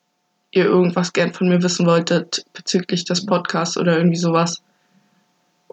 ihr 0.51 0.65
irgendwas 0.65 1.13
gern 1.13 1.33
von 1.33 1.49
mir 1.49 1.61
wissen 1.61 1.85
wolltet 1.85 2.45
bezüglich 2.53 3.05
des 3.05 3.25
Podcasts 3.25 3.77
oder 3.77 3.97
irgendwie 3.97 4.17
sowas. 4.17 4.63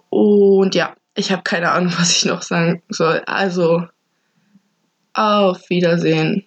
Und 0.09 0.75
ja, 0.75 0.95
ich 1.15 1.31
habe 1.31 1.43
keine 1.43 1.71
Ahnung, 1.71 1.93
was 1.97 2.11
ich 2.11 2.25
noch 2.25 2.41
sagen 2.41 2.81
soll. 2.89 3.21
Also, 3.25 3.87
auf 5.13 5.69
Wiedersehen. 5.69 6.45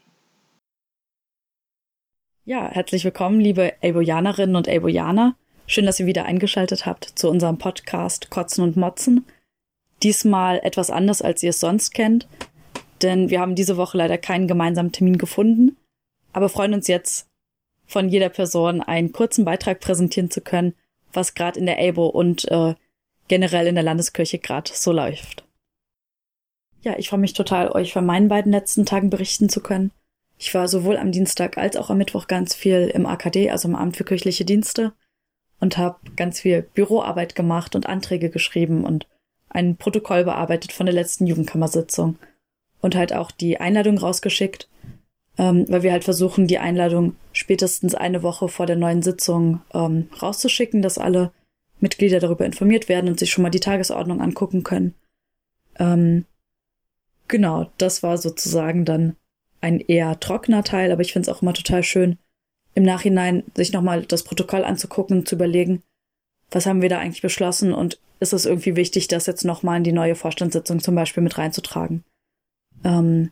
Ja, 2.45 2.71
herzlich 2.71 3.05
willkommen, 3.05 3.41
liebe 3.41 3.83
Elbojanerinnen 3.83 4.57
und 4.57 4.69
Elbojaner. 4.69 5.37
Schön, 5.67 5.85
dass 5.85 6.01
ihr 6.01 6.07
wieder 6.07 6.25
eingeschaltet 6.25 6.87
habt 6.87 7.05
zu 7.05 7.29
unserem 7.29 7.59
Podcast 7.59 8.31
Kotzen 8.31 8.65
und 8.65 8.77
Motzen. 8.77 9.27
Diesmal 10.03 10.61
etwas 10.63 10.91
anders, 10.91 11.21
als 11.21 11.43
ihr 11.43 11.51
es 11.51 11.61
sonst 11.61 11.93
kennt, 11.93 12.27
denn 13.03 13.29
wir 13.29 13.41
haben 13.41 13.55
diese 13.55 13.77
Woche 13.77 13.99
leider 13.99 14.17
keinen 14.17 14.49
gemeinsamen 14.49 14.93
Termin 14.93 15.19
gefunden, 15.19 15.77
aber 16.33 16.49
freuen 16.49 16.73
uns 16.73 16.89
jetzt 16.89 17.28
von 17.89 18.09
jeder 18.09 18.29
Person 18.29 18.83
einen 18.83 19.13
kurzen 19.13 19.45
Beitrag 19.45 19.81
präsentieren 19.81 20.31
zu 20.31 20.41
können, 20.43 20.75
was 21.13 21.35
gerade 21.35 21.59
in 21.59 21.67
der 21.67 21.79
Elbo 21.79 22.07
und 22.07 22.49
äh, 22.51 22.75
generell 23.27 23.67
in 23.67 23.75
der 23.75 23.85
Landeskirche 23.85 24.39
gerade 24.39 24.71
so 24.73 24.93
läuft. 24.93 25.45
Ja, 26.83 26.95
ich 26.97 27.09
freue 27.09 27.19
mich 27.19 27.33
total, 27.33 27.73
euch 27.73 27.93
von 27.93 28.07
meinen 28.07 28.29
beiden 28.29 28.53
letzten 28.53 28.87
Tagen 28.87 29.11
berichten 29.11 29.49
zu 29.49 29.61
können. 29.61 29.91
Ich 30.39 30.55
war 30.55 30.69
sowohl 30.69 30.97
am 30.97 31.11
Dienstag 31.11 31.59
als 31.59 31.77
auch 31.77 31.91
am 31.91 31.99
Mittwoch 31.99 32.29
ganz 32.29 32.55
viel 32.55 32.91
im 32.95 33.07
AKD, 33.07 33.51
also 33.51 33.67
im 33.67 33.75
Amt 33.75 33.97
für 33.97 34.05
kirchliche 34.05 34.45
Dienste, 34.45 34.93
und 35.59 35.77
habe 35.79 35.99
ganz 36.15 36.41
viel 36.41 36.63
Büroarbeit 36.63 37.35
gemacht 37.35 37.75
und 37.75 37.87
Anträge 37.87 38.31
geschrieben 38.31 38.85
und 38.85 39.09
ein 39.49 39.77
Protokoll 39.77 40.25
bearbeitet 40.25 40.73
von 40.73 40.87
der 40.87 40.95
letzten 40.95 41.27
Jugendkammersitzung 41.27 42.19
und 42.81 42.95
halt 42.95 43.13
auch 43.13 43.31
die 43.31 43.59
Einladung 43.59 43.99
rausgeschickt 43.99 44.69
ähm, 45.39 45.65
weil 45.69 45.83
wir 45.83 45.93
halt 45.93 46.05
versuchen, 46.05 46.47
die 46.47 46.59
Einladung 46.59 47.15
spätestens 47.33 47.95
eine 47.95 48.23
Woche 48.23 48.49
vor 48.49 48.67
der 48.67 48.77
neuen 48.77 49.03
Sitzung 49.03 49.63
ähm, 49.73 50.09
rauszuschicken, 50.21 50.83
dass 50.83 50.99
alle 50.99 51.33
Mitglieder 51.81 52.19
darüber 52.19 52.45
informiert 52.45 52.89
werden 52.89 53.09
und 53.09 53.19
sich 53.19 53.31
schon 53.31 53.43
mal 53.43 53.51
die 53.51 53.61
Tagesordnung 53.61 54.21
angucken 54.21 54.65
können. 54.65 54.95
Ähm, 55.79 56.25
genau, 57.29 57.71
das 57.79 58.03
war 58.03 58.19
sozusagen 58.19 58.85
dann 58.85 59.17
ein 59.61 59.81
eher 59.81 60.19
trockener 60.19 60.65
Teil, 60.65 60.91
aber 60.91 61.03
ich 61.03 61.13
finde 61.13 61.31
es 61.31 61.37
auch 61.37 61.43
immer 61.43 61.55
total 61.55 61.85
schön, 61.85 62.19
im 62.75 62.83
Nachhinein 62.83 63.45
sich 63.55 63.73
nochmal 63.73 64.05
das 64.05 64.25
Protokoll 64.25 64.65
anzugucken 64.65 65.19
und 65.19 65.29
zu 65.29 65.37
überlegen, 65.37 65.83
was 66.51 66.67
haben 66.67 66.83
wir 66.83 66.89
da 66.89 66.99
eigentlich 66.99 67.23
beschlossen 67.23 67.73
und 67.73 68.01
ist 68.21 68.33
es 68.33 68.47
irgendwie 68.47 68.77
wichtig, 68.77 69.07
das 69.09 69.27
jetzt 69.27 69.45
nochmal 69.45 69.79
in 69.79 69.85
die 69.85 69.93
neue 69.93 70.15
Vorstandssitzung 70.17 70.81
zum 70.81 70.95
Beispiel 70.95 71.23
mit 71.23 71.39
reinzutragen. 71.39 72.05
Ähm, 72.85 73.31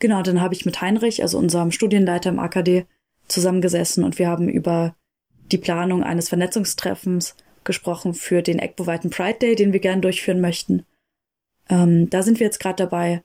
Genau, 0.00 0.22
dann 0.22 0.40
habe 0.40 0.54
ich 0.54 0.66
mit 0.66 0.80
Heinrich, 0.80 1.22
also 1.22 1.38
unserem 1.38 1.70
Studienleiter 1.70 2.30
im 2.30 2.40
AKD, 2.40 2.86
zusammengesessen 3.28 4.02
und 4.02 4.18
wir 4.18 4.28
haben 4.28 4.48
über 4.48 4.96
die 5.52 5.58
Planung 5.58 6.02
eines 6.02 6.28
Vernetzungstreffens 6.28 7.36
gesprochen 7.62 8.14
für 8.14 8.42
den 8.42 8.58
ECBO-weiten 8.58 9.10
Pride 9.10 9.38
Day, 9.38 9.54
den 9.54 9.72
wir 9.72 9.80
gerne 9.80 10.00
durchführen 10.00 10.40
möchten. 10.40 10.84
Ähm, 11.68 12.10
da 12.10 12.22
sind 12.22 12.40
wir 12.40 12.46
jetzt 12.46 12.58
gerade 12.58 12.76
dabei, 12.76 13.22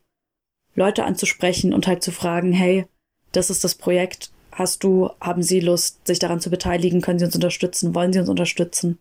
Leute 0.75 1.05
anzusprechen 1.05 1.73
und 1.73 1.87
halt 1.87 2.03
zu 2.03 2.11
fragen, 2.11 2.51
hey, 2.51 2.85
das 3.31 3.49
ist 3.49 3.63
das 3.63 3.75
Projekt, 3.75 4.31
hast 4.51 4.83
du, 4.83 5.09
haben 5.21 5.41
Sie 5.41 5.61
Lust, 5.61 6.05
sich 6.05 6.19
daran 6.19 6.41
zu 6.41 6.49
beteiligen, 6.49 7.01
können 7.01 7.19
Sie 7.19 7.25
uns 7.25 7.35
unterstützen, 7.35 7.95
wollen 7.95 8.13
Sie 8.13 8.19
uns 8.19 8.29
unterstützen? 8.29 8.99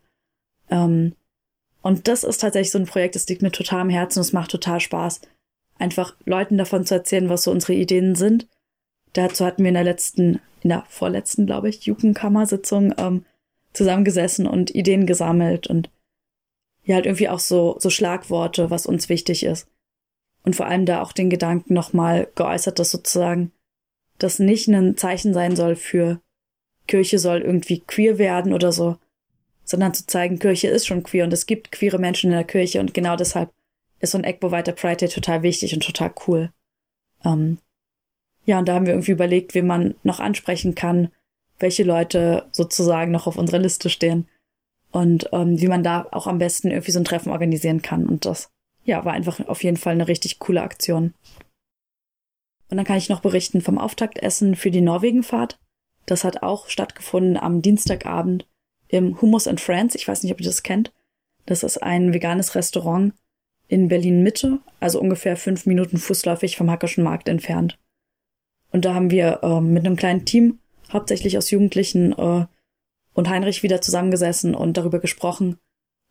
Ähm, 0.70 1.14
und 1.82 2.08
das 2.08 2.24
ist 2.24 2.40
tatsächlich 2.40 2.70
so 2.70 2.78
ein 2.78 2.86
Projekt, 2.86 3.16
das 3.16 3.28
liegt 3.28 3.42
mir 3.42 3.52
total 3.52 3.80
am 3.80 3.90
Herzen, 3.90 4.20
es 4.20 4.32
macht 4.32 4.52
total 4.52 4.80
Spaß, 4.80 5.20
einfach 5.78 6.14
Leuten 6.24 6.58
davon 6.58 6.86
zu 6.86 6.94
erzählen, 6.94 7.28
was 7.28 7.44
so 7.44 7.50
unsere 7.50 7.74
Ideen 7.74 8.14
sind. 8.14 8.48
Dazu 9.12 9.44
hatten 9.44 9.62
wir 9.62 9.68
in 9.68 9.74
der 9.74 9.84
letzten, 9.84 10.40
in 10.62 10.70
der 10.70 10.84
vorletzten, 10.88 11.46
glaube 11.46 11.68
ich, 11.68 11.86
Jugendkammersitzung 11.86 12.94
ähm, 12.98 13.24
zusammengesessen 13.72 14.46
und 14.46 14.74
Ideen 14.74 15.06
gesammelt 15.06 15.66
und 15.66 15.90
ja, 16.84 16.96
halt 16.96 17.06
irgendwie 17.06 17.28
auch 17.28 17.38
so, 17.38 17.76
so 17.78 17.90
Schlagworte, 17.90 18.70
was 18.70 18.86
uns 18.86 19.08
wichtig 19.08 19.44
ist. 19.44 19.68
Und 20.42 20.54
vor 20.54 20.66
allem 20.66 20.84
da 20.84 21.00
auch 21.02 21.12
den 21.12 21.30
Gedanken 21.30 21.72
nochmal 21.72 22.28
geäußert, 22.34 22.78
dass 22.78 22.90
sozusagen 22.90 23.52
das 24.18 24.38
nicht 24.38 24.68
ein 24.68 24.96
Zeichen 24.96 25.32
sein 25.32 25.56
soll 25.56 25.76
für 25.76 26.20
Kirche 26.86 27.18
soll 27.18 27.40
irgendwie 27.40 27.80
queer 27.80 28.18
werden 28.18 28.52
oder 28.52 28.70
so, 28.70 28.98
sondern 29.64 29.94
zu 29.94 30.06
zeigen, 30.06 30.38
Kirche 30.38 30.68
ist 30.68 30.86
schon 30.86 31.02
queer 31.02 31.24
und 31.24 31.32
es 31.32 31.46
gibt 31.46 31.72
queere 31.72 31.98
Menschen 31.98 32.30
in 32.30 32.36
der 32.36 32.44
Kirche 32.44 32.80
und 32.80 32.92
genau 32.92 33.16
deshalb 33.16 33.50
ist 34.04 34.12
so 34.12 34.18
ein 34.18 34.24
Egbo 34.24 34.50
weiter 34.50 34.72
Pride 34.72 34.96
Day 34.96 35.08
total 35.08 35.42
wichtig 35.42 35.74
und 35.74 35.82
total 35.82 36.12
cool. 36.26 36.52
Ähm, 37.24 37.58
ja, 38.46 38.58
und 38.58 38.68
da 38.68 38.74
haben 38.74 38.86
wir 38.86 38.92
irgendwie 38.92 39.12
überlegt, 39.12 39.54
wie 39.54 39.62
man 39.62 39.94
noch 40.02 40.20
ansprechen 40.20 40.74
kann, 40.74 41.10
welche 41.58 41.82
Leute 41.82 42.46
sozusagen 42.52 43.10
noch 43.10 43.26
auf 43.26 43.36
unserer 43.36 43.58
Liste 43.58 43.88
stehen 43.88 44.28
und 44.92 45.28
ähm, 45.32 45.60
wie 45.60 45.68
man 45.68 45.82
da 45.82 46.06
auch 46.12 46.26
am 46.26 46.38
besten 46.38 46.70
irgendwie 46.70 46.92
so 46.92 47.00
ein 47.00 47.04
Treffen 47.04 47.30
organisieren 47.30 47.82
kann. 47.82 48.06
Und 48.06 48.26
das, 48.26 48.50
ja, 48.84 49.04
war 49.04 49.12
einfach 49.12 49.40
auf 49.48 49.64
jeden 49.64 49.76
Fall 49.76 49.94
eine 49.94 50.08
richtig 50.08 50.38
coole 50.38 50.62
Aktion. 50.62 51.14
Und 52.70 52.76
dann 52.76 52.86
kann 52.86 52.98
ich 52.98 53.08
noch 53.08 53.20
berichten 53.20 53.60
vom 53.60 53.78
Auftaktessen 53.78 54.56
für 54.56 54.70
die 54.70 54.80
Norwegenfahrt. 54.80 55.58
Das 56.06 56.24
hat 56.24 56.42
auch 56.42 56.68
stattgefunden 56.68 57.36
am 57.36 57.62
Dienstagabend 57.62 58.46
im 58.88 59.20
Hummus 59.20 59.48
and 59.48 59.60
Friends. 59.60 59.94
Ich 59.94 60.06
weiß 60.06 60.22
nicht, 60.22 60.32
ob 60.32 60.40
ihr 60.40 60.46
das 60.46 60.62
kennt. 60.62 60.92
Das 61.46 61.62
ist 61.62 61.82
ein 61.82 62.12
veganes 62.12 62.54
Restaurant 62.54 63.14
in 63.74 63.88
Berlin 63.88 64.22
Mitte, 64.22 64.60
also 64.78 65.00
ungefähr 65.00 65.36
fünf 65.36 65.66
Minuten 65.66 65.98
fußläufig 65.98 66.56
vom 66.56 66.70
Hackerschen 66.70 67.02
Markt 67.02 67.28
entfernt. 67.28 67.76
Und 68.70 68.84
da 68.84 68.94
haben 68.94 69.10
wir 69.10 69.40
äh, 69.42 69.60
mit 69.60 69.84
einem 69.84 69.96
kleinen 69.96 70.24
Team, 70.24 70.60
hauptsächlich 70.92 71.36
aus 71.36 71.50
Jugendlichen 71.50 72.12
äh, 72.12 72.46
und 73.14 73.28
Heinrich 73.28 73.64
wieder 73.64 73.80
zusammengesessen 73.80 74.54
und 74.54 74.76
darüber 74.76 75.00
gesprochen, 75.00 75.58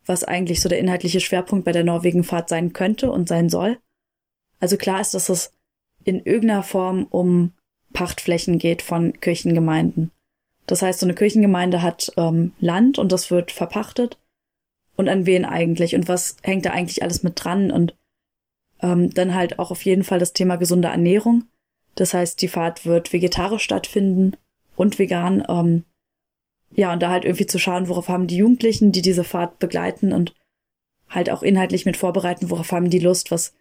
was 0.05 0.25
eigentlich 0.25 0.59
so 0.59 0.67
der 0.67 0.79
inhaltliche 0.79 1.21
Schwerpunkt 1.21 1.63
bei 1.63 1.71
der 1.71 1.85
Norwegenfahrt 1.85 2.49
sein 2.49 2.73
könnte 2.73 3.09
und 3.09 3.29
sein 3.29 3.47
soll. 3.47 3.77
Also 4.59 4.75
klar 4.75 4.99
ist, 4.99 5.13
dass 5.13 5.29
es 5.29 5.53
in 6.03 6.19
irgendeiner 6.21 6.63
Form 6.63 7.07
um 7.09 7.53
Pachtflächen 7.93 8.59
geht 8.59 8.81
von 8.81 9.13
Kirchengemeinden. 9.21 10.11
Das 10.65 10.81
heißt, 10.81 10.99
so 10.99 11.05
eine 11.05 11.15
Kirchengemeinde 11.15 11.81
hat 11.81 12.11
ähm, 12.17 12.51
Land 12.59 12.99
und 12.99 13.13
das 13.13 13.31
wird 13.31 13.51
verpachtet 13.51 14.17
und 14.95 15.09
an 15.09 15.25
wen 15.25 15.45
eigentlich 15.45 15.95
und 15.95 16.07
was 16.07 16.37
hängt 16.43 16.65
da 16.65 16.71
eigentlich 16.71 17.03
alles 17.03 17.23
mit 17.23 17.43
dran 17.43 17.71
und 17.71 17.95
ähm, 18.81 19.13
dann 19.13 19.33
halt 19.33 19.59
auch 19.59 19.71
auf 19.71 19.83
jeden 19.83 20.03
Fall 20.03 20.19
das 20.19 20.33
Thema 20.33 20.57
gesunde 20.57 20.89
Ernährung. 20.89 21.45
Das 21.95 22.13
heißt, 22.13 22.41
die 22.41 22.47
Fahrt 22.47 22.85
wird 22.85 23.13
vegetarisch 23.13 23.63
stattfinden 23.63 24.35
und 24.75 24.99
vegan. 24.99 25.43
Ähm, 25.47 25.85
ja, 26.75 26.91
und 26.91 27.01
da 27.01 27.09
halt 27.09 27.23
irgendwie 27.23 27.45
zu 27.45 27.59
schauen, 27.59 27.87
worauf 27.87 28.09
haben 28.09 28.27
die 28.27 28.37
Jugendlichen, 28.37 28.91
die 28.91 29.01
diese 29.01 29.23
Fahrt 29.23 29.59
begleiten 29.59 30.11
und 30.11 30.33
halt 31.09 31.29
auch 31.29 31.43
inhaltlich 31.43 31.85
mit 31.85 31.97
vorbereiten, 31.97 32.49
worauf 32.49 32.71
haben 32.71 32.89
die 32.89 32.99
Lust, 32.99 33.31
was 33.31 33.53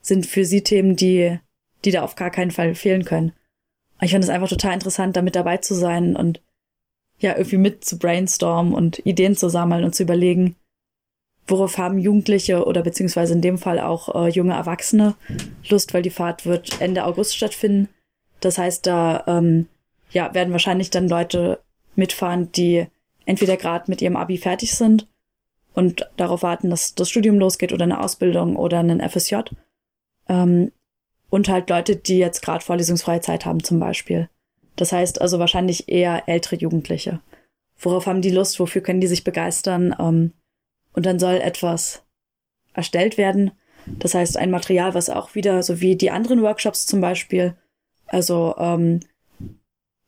sind 0.00 0.26
für 0.26 0.44
sie 0.44 0.62
Themen, 0.62 0.96
die, 0.96 1.38
die 1.84 1.90
da 1.90 2.02
auf 2.02 2.14
gar 2.14 2.30
keinen 2.30 2.50
Fall 2.50 2.74
fehlen 2.74 3.04
können. 3.04 3.32
Ich 4.00 4.12
fand 4.12 4.22
es 4.22 4.30
einfach 4.30 4.48
total 4.48 4.74
interessant, 4.74 5.16
da 5.16 5.22
mit 5.22 5.34
dabei 5.34 5.56
zu 5.56 5.74
sein 5.74 6.14
und 6.14 6.42
ja, 7.18 7.36
irgendwie 7.36 7.56
mit 7.56 7.84
zu 7.84 7.98
brainstormen 7.98 8.74
und 8.74 9.04
Ideen 9.04 9.34
zu 9.34 9.48
sammeln 9.48 9.84
und 9.84 9.94
zu 9.94 10.04
überlegen, 10.04 10.54
worauf 11.48 11.78
haben 11.78 11.98
Jugendliche 11.98 12.64
oder 12.64 12.82
beziehungsweise 12.82 13.32
in 13.32 13.40
dem 13.40 13.58
Fall 13.58 13.80
auch 13.80 14.14
äh, 14.14 14.28
junge 14.28 14.54
Erwachsene 14.54 15.14
Lust, 15.68 15.94
weil 15.94 16.02
die 16.02 16.10
Fahrt 16.10 16.46
wird 16.46 16.80
Ende 16.80 17.04
August 17.04 17.36
stattfinden. 17.36 17.88
Das 18.40 18.58
heißt, 18.58 18.86
da 18.86 19.24
ähm, 19.26 19.66
ja, 20.10 20.32
werden 20.34 20.52
wahrscheinlich 20.52 20.90
dann 20.90 21.08
Leute 21.08 21.60
mitfahren, 21.96 22.52
die 22.52 22.86
entweder 23.26 23.56
gerade 23.56 23.90
mit 23.90 24.00
ihrem 24.00 24.16
Abi 24.16 24.38
fertig 24.38 24.74
sind 24.74 25.08
und 25.74 26.08
darauf 26.16 26.42
warten, 26.42 26.70
dass 26.70 26.94
das 26.94 27.10
Studium 27.10 27.38
losgeht 27.38 27.72
oder 27.72 27.84
eine 27.84 28.00
Ausbildung 28.00 28.56
oder 28.56 28.78
einen 28.78 29.00
FSJ. 29.00 29.36
Ähm, 30.28 30.72
und 31.30 31.48
halt 31.48 31.68
Leute, 31.68 31.96
die 31.96 32.18
jetzt 32.18 32.40
gerade 32.42 32.64
vorlesungsfreie 32.64 33.20
Zeit 33.20 33.44
haben 33.44 33.62
zum 33.62 33.78
Beispiel. 33.78 34.28
Das 34.76 34.92
heißt 34.92 35.20
also 35.20 35.38
wahrscheinlich 35.38 35.88
eher 35.88 36.28
ältere 36.28 36.56
Jugendliche. 36.56 37.20
Worauf 37.78 38.06
haben 38.06 38.22
die 38.22 38.30
Lust? 38.30 38.58
Wofür 38.60 38.82
können 38.82 39.00
die 39.00 39.06
sich 39.06 39.24
begeistern? 39.24 39.94
Ähm, 39.98 40.32
und 40.92 41.06
dann 41.06 41.18
soll 41.18 41.36
etwas 41.36 42.02
erstellt 42.72 43.18
werden. 43.18 43.52
Das 43.86 44.14
heißt, 44.14 44.36
ein 44.36 44.50
Material, 44.50 44.94
was 44.94 45.10
auch 45.10 45.34
wieder, 45.34 45.62
so 45.62 45.80
wie 45.80 45.96
die 45.96 46.10
anderen 46.10 46.42
Workshops 46.42 46.86
zum 46.86 47.00
Beispiel, 47.00 47.54
also 48.06 48.54
ähm, 48.58 49.00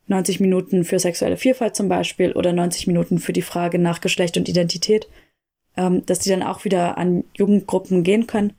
90 0.06 0.40
Minuten 0.40 0.84
für 0.84 0.98
sexuelle 0.98 1.36
Vielfalt 1.36 1.76
zum 1.76 1.88
Beispiel 1.88 2.32
oder 2.32 2.52
90 2.52 2.86
Minuten 2.88 3.18
für 3.18 3.32
die 3.32 3.42
Frage 3.42 3.78
nach 3.78 4.00
Geschlecht 4.00 4.36
und 4.36 4.48
Identität, 4.48 5.08
ähm, 5.76 6.04
dass 6.04 6.18
die 6.18 6.30
dann 6.30 6.42
auch 6.42 6.64
wieder 6.64 6.98
an 6.98 7.24
Jugendgruppen 7.34 8.02
gehen 8.02 8.26
können 8.26 8.54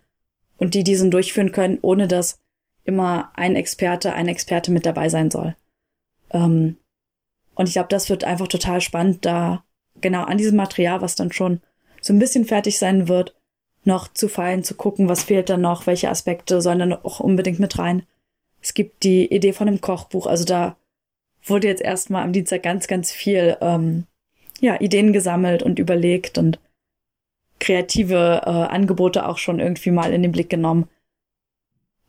und 0.57 0.73
die 0.73 0.84
diesen 0.84 1.12
durchführen 1.12 1.51
können, 1.51 1.79
ohne 1.81 2.07
dass 2.07 2.39
immer 2.84 3.31
ein 3.36 3.55
Experte, 3.55 4.13
ein 4.13 4.27
Experte 4.27 4.71
mit 4.71 4.86
dabei 4.86 5.10
sein 5.10 5.29
soll. 5.29 5.55
Ähm, 6.31 6.77
und 7.55 7.67
ich 7.67 7.73
glaube, 7.73 7.89
das 7.89 8.10
wird 8.10 8.23
einfach 8.23 8.47
total 8.47 8.81
spannend, 8.81 9.25
da 9.25 9.63
genau 9.99 10.23
an 10.23 10.38
diesem 10.38 10.55
Material, 10.55 11.01
was 11.01 11.15
dann 11.15 11.31
schon 11.31 11.62
so 12.01 12.13
ein 12.13 12.19
bisschen 12.19 12.45
fertig 12.45 12.77
sein 12.77 13.07
wird, 13.07 13.35
noch 13.83 14.07
zu 14.09 14.27
feilen, 14.27 14.63
zu 14.63 14.75
gucken, 14.75 15.07
was 15.07 15.23
fehlt 15.23 15.49
dann 15.49 15.61
noch, 15.61 15.87
welche 15.87 16.09
Aspekte 16.09 16.61
sollen 16.61 16.79
dann 16.79 16.93
auch 16.93 17.19
unbedingt 17.19 17.59
mit 17.59 17.79
rein. 17.79 18.03
Es 18.61 18.73
gibt 18.73 19.03
die 19.03 19.33
Idee 19.33 19.53
von 19.53 19.67
einem 19.67 19.81
Kochbuch, 19.81 20.27
also 20.27 20.43
da 20.43 20.75
wurde 21.43 21.67
jetzt 21.67 21.81
erstmal 21.81 22.23
am 22.23 22.33
Dienstag 22.33 22.63
ganz, 22.63 22.87
ganz 22.87 23.11
viel 23.11 23.57
ähm, 23.61 24.05
ja, 24.59 24.79
Ideen 24.79 25.13
gesammelt 25.13 25.63
und 25.63 25.79
überlegt 25.79 26.37
und 26.37 26.59
kreative 27.59 28.41
äh, 28.45 28.49
Angebote 28.49 29.27
auch 29.27 29.37
schon 29.37 29.59
irgendwie 29.59 29.91
mal 29.91 30.13
in 30.13 30.21
den 30.21 30.31
Blick 30.31 30.49
genommen. 30.49 30.87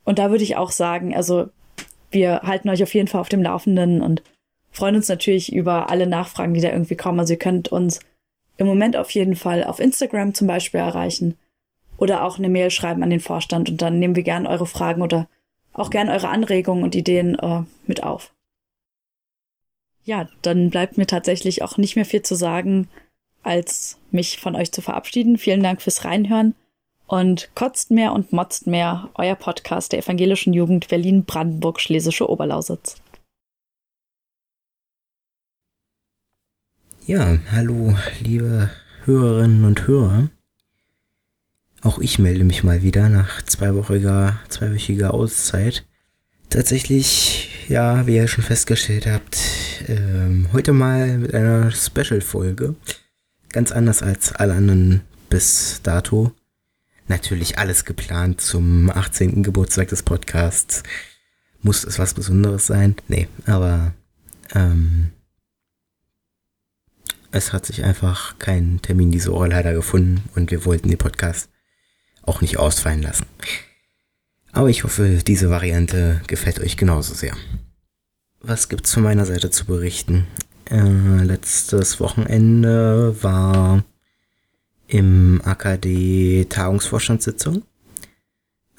Und 0.04 0.18
da 0.18 0.30
würde 0.30 0.44
ich 0.44 0.56
auch 0.56 0.70
sagen, 0.70 1.14
also 1.14 1.48
wir 2.10 2.42
halten 2.42 2.68
euch 2.68 2.82
auf 2.82 2.92
jeden 2.94 3.08
Fall 3.08 3.20
auf 3.20 3.28
dem 3.28 3.42
Laufenden 3.42 4.02
und 4.02 4.22
freuen 4.70 4.96
uns 4.96 5.08
natürlich 5.08 5.52
über 5.52 5.90
alle 5.90 6.06
Nachfragen, 6.06 6.54
die 6.54 6.60
da 6.60 6.70
irgendwie 6.70 6.96
kommen. 6.96 7.20
Also 7.20 7.34
ihr 7.34 7.38
könnt 7.38 7.68
uns 7.68 8.00
im 8.56 8.66
Moment 8.66 8.96
auf 8.96 9.10
jeden 9.10 9.36
Fall 9.36 9.64
auf 9.64 9.80
Instagram 9.80 10.34
zum 10.34 10.46
Beispiel 10.46 10.80
erreichen 10.80 11.36
oder 11.96 12.24
auch 12.24 12.38
eine 12.38 12.48
Mail 12.48 12.70
schreiben 12.70 13.02
an 13.02 13.10
den 13.10 13.20
Vorstand 13.20 13.70
und 13.70 13.82
dann 13.82 13.98
nehmen 13.98 14.16
wir 14.16 14.22
gern 14.22 14.46
eure 14.46 14.66
Fragen 14.66 15.02
oder 15.02 15.28
auch 15.72 15.90
gern 15.90 16.08
eure 16.08 16.28
Anregungen 16.28 16.84
und 16.84 16.94
Ideen 16.94 17.38
äh, 17.38 17.62
mit 17.86 18.02
auf. 18.02 18.32
Ja, 20.04 20.28
dann 20.42 20.70
bleibt 20.70 20.98
mir 20.98 21.06
tatsächlich 21.06 21.62
auch 21.62 21.78
nicht 21.78 21.96
mehr 21.96 22.04
viel 22.04 22.22
zu 22.22 22.34
sagen, 22.34 22.88
als 23.42 23.98
mich 24.10 24.38
von 24.40 24.56
euch 24.56 24.72
zu 24.72 24.82
verabschieden. 24.82 25.38
Vielen 25.38 25.62
Dank 25.62 25.80
fürs 25.80 26.04
Reinhören 26.04 26.54
und 27.06 27.50
kotzt 27.54 27.90
mehr 27.90 28.12
und 28.12 28.32
motzt 28.32 28.66
mehr, 28.66 29.10
euer 29.14 29.34
Podcast 29.34 29.92
der 29.92 30.00
evangelischen 30.00 30.52
Jugend 30.52 30.88
Berlin-Brandenburg-Schlesische 30.88 32.28
Oberlausitz. 32.28 32.96
Ja, 37.04 37.36
hallo, 37.50 37.96
liebe 38.20 38.70
Hörerinnen 39.06 39.64
und 39.64 39.88
Hörer. 39.88 40.28
Auch 41.80 41.98
ich 41.98 42.20
melde 42.20 42.44
mich 42.44 42.62
mal 42.62 42.82
wieder 42.84 43.08
nach 43.08 43.42
zweiwöchiger, 43.42 44.38
zweiwöchiger 44.48 45.12
Auszeit. 45.12 45.84
Tatsächlich, 46.48 47.66
ja, 47.68 48.06
wie 48.06 48.14
ihr 48.14 48.28
schon 48.28 48.44
festgestellt 48.44 49.08
habt, 49.08 49.36
ähm, 49.88 50.46
heute 50.52 50.72
mal 50.72 51.18
mit 51.18 51.34
einer 51.34 51.72
Special-Folge. 51.72 52.76
Ganz 53.48 53.72
anders 53.72 54.00
als 54.04 54.32
alle 54.32 54.54
anderen 54.54 55.00
bis 55.28 55.80
dato. 55.82 56.30
Natürlich 57.08 57.58
alles 57.58 57.84
geplant 57.84 58.40
zum 58.40 58.90
18. 58.90 59.42
Geburtstag 59.42 59.88
des 59.88 60.04
Podcasts. 60.04 60.84
Muss 61.62 61.82
es 61.82 61.98
was 61.98 62.14
Besonderes 62.14 62.68
sein? 62.68 62.94
Nee, 63.08 63.26
aber 63.44 63.92
ähm, 64.54 65.10
es 67.32 67.52
hat 67.52 67.66
sich 67.66 67.82
einfach 67.82 68.38
kein 68.38 68.80
Termin 68.82 69.10
diese 69.10 69.32
Woche 69.32 69.48
leider 69.48 69.72
gefunden 69.72 70.22
und 70.34 70.50
wir 70.50 70.64
wollten 70.64 70.88
den 70.88 70.98
Podcast 70.98 71.48
auch 72.22 72.40
nicht 72.40 72.58
ausfallen 72.58 73.02
lassen. 73.02 73.26
Aber 74.52 74.68
ich 74.68 74.84
hoffe, 74.84 75.20
diese 75.26 75.50
Variante 75.50 76.20
gefällt 76.26 76.60
euch 76.60 76.76
genauso 76.76 77.14
sehr. 77.14 77.34
Was 78.40 78.68
gibt's 78.68 78.92
von 78.92 79.02
meiner 79.02 79.24
Seite 79.24 79.50
zu 79.50 79.64
berichten? 79.64 80.26
Äh, 80.70 81.22
letztes 81.24 82.00
Wochenende 82.00 83.16
war 83.22 83.82
im 84.88 85.40
AKD 85.42 86.44
Tagungsvorstandssitzung. 86.50 87.62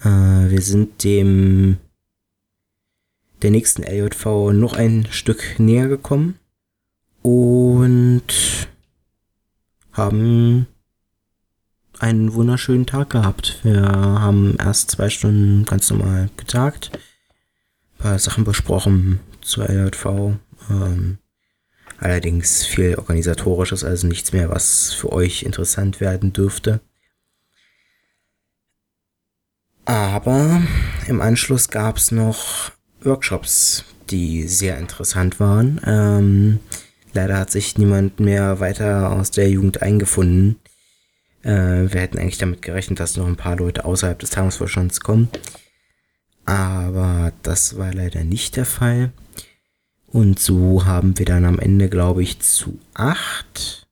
Äh, 0.02 0.10
wir 0.50 0.62
sind 0.62 1.04
dem 1.04 1.78
der 3.42 3.52
nächsten 3.52 3.84
LJV 3.84 4.54
noch 4.54 4.74
ein 4.74 5.08
Stück 5.10 5.60
näher 5.60 5.88
gekommen 5.88 6.39
und 7.24 8.24
haben 9.94 10.68
einen 12.00 12.34
wunderschönen 12.34 12.86
Tag 12.86 13.12
gehabt. 13.12 13.60
Wir 13.64 13.82
haben 13.82 14.58
erst 14.60 14.92
zwei 14.92 15.10
Stunden 15.10 15.66
ganz 15.66 15.90
normal 15.90 16.30
getagt, 16.38 16.92
ein 16.94 18.04
paar 18.04 18.20
Sachen 18.20 18.44
besprochen 18.44 19.22
zur 19.42 19.70
LJV, 19.70 20.36
ähm, 20.70 21.18
allerdings 21.98 22.66
viel 22.66 22.96
organisatorisches, 22.96 23.84
also 23.84 24.08
nichts 24.08 24.34
mehr, 24.34 24.50
was 24.50 24.92
für 24.94 25.12
euch 25.12 25.44
interessant 25.44 26.02
werden 26.02 26.34
dürfte. 26.34 26.82
Aber 29.86 30.62
im 31.08 31.22
Anschluss 31.22 31.70
gab 31.70 31.98
es 31.98 32.12
noch 32.12 32.72
Workshops, 33.02 33.84
die 34.10 34.48
sehr 34.48 34.78
interessant 34.78 35.40
waren. 35.40 35.80
Ähm, 35.86 36.60
Leider 37.13 37.38
hat 37.38 37.52
sich 37.52 37.78
niemand 37.78 38.19
mehr 38.19 38.60
weiter 38.60 39.12
aus 39.12 39.32
der 39.32 39.49
Jugend 39.49 39.82
eingefunden. 39.82 40.60
Äh, 41.43 41.52
wir 41.93 42.02
hätten 42.02 42.17
eigentlich 42.17 42.39
damit 42.39 42.62
gerechnet, 42.62 42.99
dass 42.99 43.17
noch 43.17 43.28
ein 43.28 43.36
paar 43.36 43.56
Leute 43.56 43.86
außerhalb 43.86 44.17
des 44.17 44.32
Tagungsvorstands 44.32 45.02
kommen. 45.02 45.30
Aber 46.45 47.32
das 47.43 47.78
war 47.78 47.93
leider 47.93 48.23
nicht 48.23 48.56
der 48.56 48.65
Fall. 48.65 49.12
Und 50.08 50.39
so 50.39 50.86
haben 50.86 51.17
wir 51.17 51.26
dann 51.26 51.45
am 51.45 51.60
Ende, 51.60 51.89
glaube 51.89 52.23
ich, 52.23 52.39
zu 52.39 52.80
acht 52.93 53.88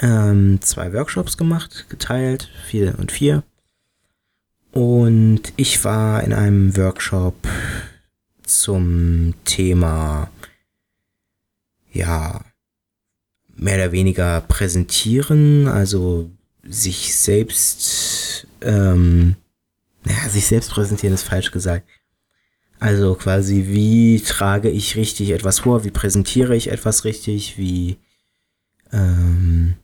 ähm, 0.00 0.60
zwei 0.60 0.92
Workshops 0.92 1.36
gemacht, 1.36 1.86
geteilt, 1.88 2.50
vier 2.66 2.98
und 2.98 3.12
vier. 3.12 3.42
Und 4.72 5.52
ich 5.56 5.84
war 5.84 6.22
in 6.24 6.32
einem 6.32 6.76
Workshop 6.76 7.36
zum 8.42 9.34
Thema 9.44 10.30
ja, 11.94 12.44
mehr 13.56 13.76
oder 13.76 13.92
weniger 13.92 14.40
präsentieren, 14.42 15.68
also 15.68 16.30
sich 16.64 17.14
selbst, 17.14 18.46
ähm, 18.60 19.36
naja, 20.04 20.28
sich 20.28 20.46
selbst 20.46 20.70
präsentieren 20.70 21.14
ist 21.14 21.22
falsch 21.22 21.50
gesagt. 21.50 21.88
Also 22.80 23.14
quasi, 23.14 23.66
wie 23.68 24.20
trage 24.20 24.68
ich 24.68 24.96
richtig 24.96 25.30
etwas 25.30 25.60
vor, 25.60 25.84
wie 25.84 25.90
präsentiere 25.90 26.56
ich 26.56 26.70
etwas 26.70 27.04
richtig, 27.04 27.56
wie, 27.56 27.96
ähm, 28.92 29.76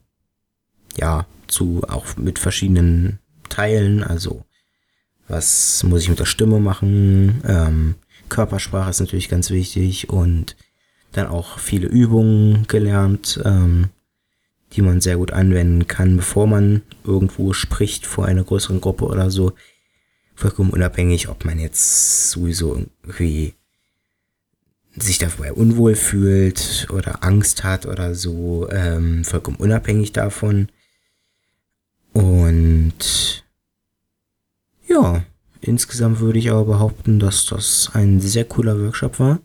ja, 0.99 1.27
zu, 1.47 1.83
auch 1.89 2.17
mit 2.17 2.39
verschiedenen 2.39 3.21
Teilen, 3.49 4.03
also 4.03 4.45
was 5.29 5.85
muss 5.85 6.03
ich 6.03 6.09
mit 6.09 6.19
der 6.19 6.27
Stimme 6.27 6.59
machen, 6.59 7.41
ähm, 7.47 7.95
Körpersprache 8.29 8.91
ist 8.91 9.01
natürlich 9.01 9.29
ganz 9.29 9.51
wichtig 9.51 10.09
und 10.09 10.57
dann 11.13 11.27
auch 11.27 11.59
viele 11.59 11.89
Übungen 11.89 12.67
gelernt, 12.69 13.41
ähm, 13.45 13.89
die 14.73 14.83
man 14.83 15.01
sehr 15.01 15.17
gut 15.17 15.33
anwenden 15.33 15.87
kann, 15.87 16.17
bevor 16.17 16.47
man 16.47 16.83
irgendwo 17.05 17.53
spricht 17.53 18.07
vor 18.07 18.27
einer 18.27 18.45
größeren 18.45 18.81
Gruppe 18.81 19.07
oder 19.07 19.31
so. 19.31 19.53
Vollkommen 20.35 20.71
unabhängig, 20.71 21.29
ob 21.29 21.45
man 21.45 21.59
jetzt 21.59 22.31
sowieso 22.31 22.85
irgendwie 23.03 23.55
sich 24.97 25.19
dabei 25.19 25.53
unwohl 25.53 25.95
fühlt 25.95 26.89
oder 26.91 27.23
Angst 27.23 27.65
hat 27.65 27.87
oder 27.87 28.15
so, 28.15 28.69
ähm, 28.71 29.25
vollkommen 29.25 29.57
unabhängig 29.57 30.13
davon. 30.13 30.69
Und 32.13 33.45
ja, 34.87 35.25
insgesamt 35.61 36.21
würde 36.21 36.39
ich 36.39 36.51
aber 36.51 36.65
behaupten, 36.65 37.21
dass 37.21 37.47
das 37.47 37.91
ein 37.95 38.21
sehr 38.21 38.45
cooler 38.45 38.81
Workshop 38.81 39.21
war. 39.21 39.39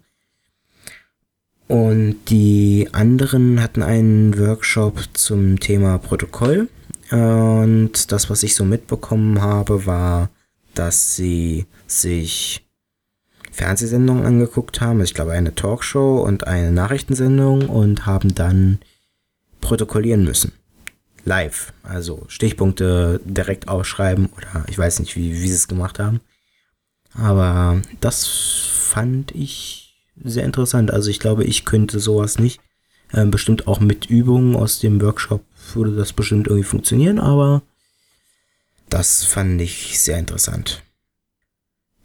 Und 1.68 2.18
die 2.30 2.90
anderen 2.92 3.62
hatten 3.62 3.82
einen 3.82 4.38
Workshop 4.38 5.00
zum 5.14 5.60
Thema 5.60 5.98
Protokoll. 5.98 6.70
Und 7.12 8.12
das, 8.12 8.30
was 8.30 8.44
ich 8.44 8.56
so 8.56 8.66
mitbekommen 8.66 9.42
habe, 9.42 9.86
war, 9.86 10.30
dass 10.74 11.16
sie 11.16 11.66
sich 11.88 12.66
Fernsehsendungen 13.52 14.26
angeguckt 14.26 14.82
haben. 14.82 15.02
Ich 15.02 15.14
glaube, 15.14 15.32
eine 15.32 15.56
Talkshow 15.56 16.20
und 16.20 16.46
eine 16.46 16.72
Nachrichtensendung 16.72 17.70
und 17.70 18.06
haben 18.06 18.36
dann 18.36 18.80
protokollieren 19.62 20.24
müssen. 20.24 20.52
Live. 21.24 21.74
Also 21.82 22.26
Stichpunkte 22.28 23.22
direkt 23.24 23.68
ausschreiben 23.68 24.28
oder 24.38 24.66
ich 24.68 24.78
weiß 24.78 25.00
nicht, 25.00 25.16
wie, 25.16 25.34
wie 25.34 25.48
sie 25.48 25.56
es 25.56 25.68
gemacht 25.68 26.00
haben. 26.00 26.22
Aber 27.14 27.82
das 28.02 28.28
fand 28.28 29.32
ich 29.34 29.85
sehr 30.24 30.44
interessant. 30.44 30.92
Also 30.92 31.10
ich 31.10 31.20
glaube, 31.20 31.44
ich 31.44 31.66
könnte 31.66 32.00
sowas 32.00 32.40
nicht. 32.40 32.62
Ähm, 33.14 33.32
bestimmt 33.32 33.68
auch 33.68 33.80
mit 33.80 34.08
Übungen 34.08 34.56
aus 34.56 34.80
dem 34.80 35.02
Workshop 35.02 35.44
würde 35.74 35.96
das 35.96 36.14
bestimmt 36.14 36.48
irgendwie 36.48 36.64
funktionieren, 36.64 37.20
aber 37.20 37.62
das 38.90 39.24
fand 39.24 39.62
ich 39.62 40.00
sehr 40.00 40.18
interessant. 40.18 40.84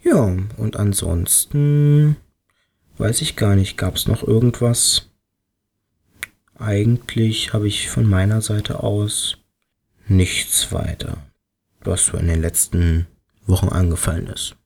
Ja, 0.02 0.36
und 0.56 0.76
ansonsten 0.76 2.16
weiß 2.98 3.22
ich 3.22 3.36
gar 3.36 3.54
nicht, 3.54 3.76
gab 3.76 3.96
es 3.96 4.06
noch 4.06 4.22
irgendwas? 4.22 5.10
Eigentlich 6.58 7.52
habe 7.52 7.68
ich 7.68 7.88
von 7.88 8.06
meiner 8.06 8.42
Seite 8.42 8.82
aus 8.82 9.38
nichts 10.06 10.72
weiter, 10.72 11.18
was 11.80 12.06
so 12.06 12.16
in 12.16 12.26
den 12.26 12.42
letzten 12.42 13.06
Wochen 13.46 13.68
angefallen 13.68 14.26
ist. 14.26 14.56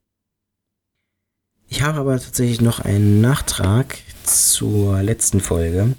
Ich 1.74 1.82
habe 1.82 1.98
aber 1.98 2.20
tatsächlich 2.20 2.60
noch 2.60 2.78
einen 2.78 3.20
Nachtrag 3.20 3.98
zur 4.22 5.02
letzten 5.02 5.40
Folge, 5.40 5.96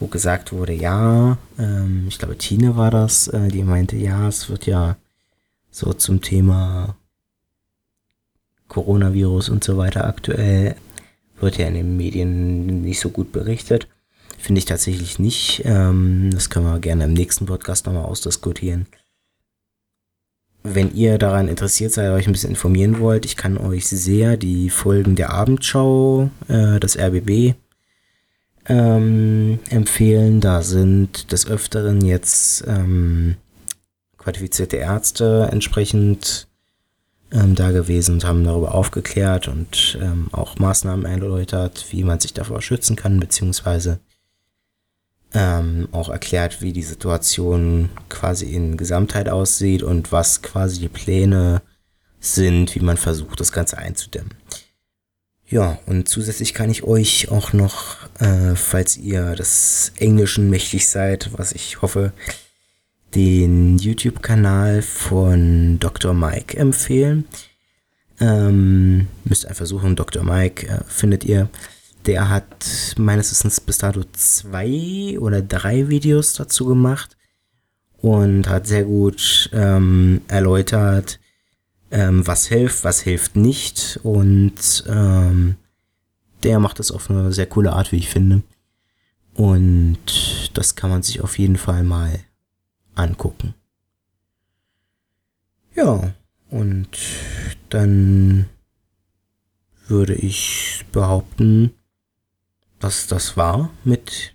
wo 0.00 0.08
gesagt 0.08 0.50
wurde, 0.50 0.72
ja, 0.72 1.38
ähm, 1.60 2.06
ich 2.08 2.18
glaube 2.18 2.36
Tine 2.36 2.76
war 2.76 2.90
das, 2.90 3.28
äh, 3.28 3.46
die 3.50 3.62
meinte, 3.62 3.94
ja, 3.94 4.26
es 4.26 4.50
wird 4.50 4.66
ja 4.66 4.96
so 5.70 5.92
zum 5.92 6.22
Thema 6.22 6.96
Coronavirus 8.66 9.50
und 9.50 9.62
so 9.62 9.78
weiter 9.78 10.08
aktuell, 10.08 10.74
wird 11.38 11.56
ja 11.56 11.68
in 11.68 11.74
den 11.74 11.96
Medien 11.96 12.82
nicht 12.82 12.98
so 12.98 13.10
gut 13.10 13.30
berichtet. 13.30 13.86
Finde 14.38 14.58
ich 14.58 14.64
tatsächlich 14.64 15.20
nicht. 15.20 15.62
Ähm, 15.66 16.30
das 16.32 16.50
können 16.50 16.66
wir 16.66 16.80
gerne 16.80 17.04
im 17.04 17.12
nächsten 17.12 17.46
Podcast 17.46 17.86
nochmal 17.86 18.06
ausdiskutieren 18.06 18.88
wenn 20.62 20.94
ihr 20.94 21.18
daran 21.18 21.48
interessiert 21.48 21.92
seid, 21.92 22.10
euch 22.10 22.26
ein 22.26 22.32
bisschen 22.32 22.50
informieren 22.50 23.00
wollt, 23.00 23.24
ich 23.24 23.36
kann 23.36 23.56
euch 23.56 23.86
sehr 23.86 24.36
die 24.36 24.70
Folgen 24.70 25.16
der 25.16 25.30
Abendschau 25.30 26.30
äh, 26.48 26.78
des 26.78 26.98
RBB 26.98 27.54
ähm, 28.66 29.58
empfehlen. 29.70 30.40
Da 30.40 30.62
sind 30.62 31.32
des 31.32 31.46
Öfteren 31.46 32.04
jetzt 32.04 32.64
ähm, 32.66 33.36
qualifizierte 34.18 34.76
Ärzte 34.76 35.48
entsprechend 35.50 36.46
ähm, 37.32 37.54
da 37.54 37.70
gewesen 37.70 38.14
und 38.14 38.24
haben 38.24 38.44
darüber 38.44 38.74
aufgeklärt 38.74 39.48
und 39.48 39.98
ähm, 40.00 40.28
auch 40.32 40.58
Maßnahmen 40.58 41.06
erläutert, 41.06 41.86
wie 41.90 42.04
man 42.04 42.20
sich 42.20 42.34
davor 42.34 42.60
schützen 42.60 42.96
kann, 42.96 43.18
beziehungsweise 43.18 44.00
ähm, 45.34 45.88
auch 45.92 46.08
erklärt, 46.08 46.60
wie 46.60 46.72
die 46.72 46.82
Situation 46.82 47.88
quasi 48.08 48.46
in 48.46 48.76
Gesamtheit 48.76 49.28
aussieht 49.28 49.82
und 49.82 50.12
was 50.12 50.42
quasi 50.42 50.80
die 50.80 50.88
Pläne 50.88 51.62
sind, 52.20 52.74
wie 52.74 52.80
man 52.80 52.96
versucht, 52.96 53.40
das 53.40 53.52
Ganze 53.52 53.78
einzudämmen. 53.78 54.34
Ja, 55.48 55.78
und 55.86 56.08
zusätzlich 56.08 56.54
kann 56.54 56.70
ich 56.70 56.84
euch 56.84 57.28
auch 57.30 57.52
noch, 57.52 57.96
äh, 58.20 58.54
falls 58.54 58.96
ihr 58.96 59.34
des 59.34 59.92
Englischen 59.96 60.48
mächtig 60.48 60.88
seid, 60.88 61.30
was 61.36 61.52
ich 61.52 61.82
hoffe, 61.82 62.12
den 63.16 63.78
YouTube-Kanal 63.78 64.82
von 64.82 65.80
Dr. 65.80 66.14
Mike 66.14 66.56
empfehlen. 66.56 67.26
Ähm, 68.20 69.08
müsst 69.24 69.46
einfach 69.46 69.66
suchen, 69.66 69.96
Dr. 69.96 70.22
Mike 70.22 70.68
äh, 70.68 70.84
findet 70.86 71.24
ihr. 71.24 71.48
Der 72.06 72.28
hat 72.28 72.94
meines 72.96 73.30
Wissens 73.30 73.60
bis 73.60 73.78
dato 73.78 74.04
zwei 74.12 75.18
oder 75.18 75.42
drei 75.42 75.88
Videos 75.88 76.34
dazu 76.34 76.66
gemacht 76.66 77.16
und 77.98 78.48
hat 78.48 78.66
sehr 78.66 78.84
gut 78.84 79.50
ähm, 79.52 80.22
erläutert, 80.28 81.20
ähm, 81.90 82.26
was 82.26 82.46
hilft, 82.46 82.84
was 82.84 83.00
hilft 83.00 83.36
nicht. 83.36 84.00
Und 84.02 84.84
ähm, 84.88 85.56
der 86.42 86.58
macht 86.58 86.78
das 86.78 86.90
auf 86.90 87.10
eine 87.10 87.32
sehr 87.32 87.46
coole 87.46 87.72
Art, 87.72 87.92
wie 87.92 87.98
ich 87.98 88.08
finde. 88.08 88.42
Und 89.34 89.98
das 90.54 90.74
kann 90.74 90.90
man 90.90 91.02
sich 91.02 91.20
auf 91.20 91.38
jeden 91.38 91.56
Fall 91.56 91.84
mal 91.84 92.18
angucken. 92.94 93.54
Ja, 95.74 96.12
und 96.50 96.88
dann 97.68 98.46
würde 99.86 100.14
ich 100.14 100.84
behaupten, 100.92 101.72
was 102.80 103.06
das 103.06 103.36
war 103.36 103.70
mit 103.84 104.34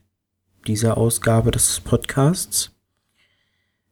dieser 0.68 0.98
Ausgabe 0.98 1.52
des 1.52 1.80
Podcasts. 1.80 2.72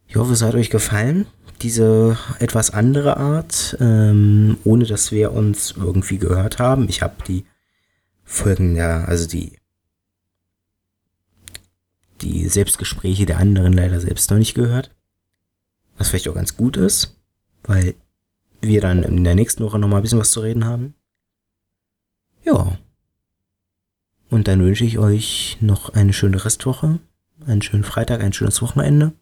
Ich 0.07 0.15
hoffe, 0.15 0.33
es 0.33 0.41
hat 0.41 0.53
euch 0.55 0.69
gefallen. 0.69 1.25
Diese 1.61 2.17
etwas 2.39 2.71
andere 2.71 3.17
Art, 3.17 3.77
ähm, 3.79 4.57
ohne 4.63 4.85
dass 4.85 5.11
wir 5.11 5.31
uns 5.31 5.71
irgendwie 5.71 6.17
gehört 6.17 6.59
haben. 6.59 6.87
Ich 6.89 7.01
habe 7.01 7.15
die 7.27 7.45
Folgen 8.23 8.75
der, 8.75 9.07
also 9.07 9.27
die, 9.27 9.57
die 12.21 12.47
Selbstgespräche 12.47 13.25
der 13.25 13.39
anderen 13.39 13.73
leider 13.73 13.99
selbst 13.99 14.29
noch 14.29 14.37
nicht 14.37 14.53
gehört. 14.53 14.91
Was 15.97 16.09
vielleicht 16.09 16.27
auch 16.27 16.35
ganz 16.35 16.57
gut 16.57 16.77
ist, 16.77 17.15
weil 17.63 17.95
wir 18.61 18.81
dann 18.81 19.03
in 19.03 19.23
der 19.23 19.35
nächsten 19.35 19.63
Woche 19.63 19.79
nochmal 19.79 19.99
ein 19.99 20.03
bisschen 20.03 20.19
was 20.19 20.31
zu 20.31 20.41
reden 20.41 20.65
haben. 20.65 20.95
Ja. 22.43 22.77
Und 24.33 24.47
dann 24.47 24.63
wünsche 24.63 24.83
ich 24.83 24.97
euch 24.97 25.57
noch 25.61 25.93
eine 25.93 26.11
schöne 26.11 26.43
Restwoche, 26.43 26.97
einen 27.45 27.61
schönen 27.61 27.83
Freitag, 27.83 28.21
ein 28.21 28.33
schönes 28.33 28.63
Wochenende. 28.63 29.13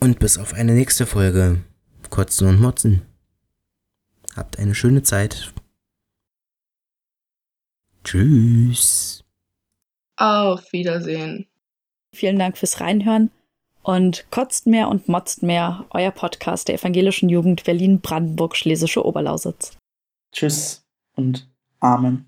Und 0.00 0.18
bis 0.18 0.36
auf 0.36 0.52
eine 0.52 0.74
nächste 0.74 1.06
Folge. 1.06 1.62
Kotzen 2.10 2.46
und 2.46 2.60
Motzen. 2.60 3.00
Habt 4.36 4.58
eine 4.58 4.74
schöne 4.74 5.02
Zeit. 5.02 5.54
Tschüss. 8.04 9.24
Auf 10.16 10.70
Wiedersehen. 10.74 11.46
Vielen 12.12 12.38
Dank 12.38 12.58
fürs 12.58 12.80
Reinhören 12.82 13.30
und 13.82 14.26
kotzt 14.30 14.66
mehr 14.66 14.90
und 14.90 15.08
motzt 15.08 15.42
mehr, 15.42 15.86
euer 15.88 16.10
Podcast 16.10 16.68
der 16.68 16.74
Evangelischen 16.74 17.30
Jugend 17.30 17.64
Berlin-Brandenburg-Schlesische 17.64 19.06
Oberlausitz. 19.06 19.78
Tschüss 20.32 20.84
und 21.16 21.48
Amen. 21.80 22.18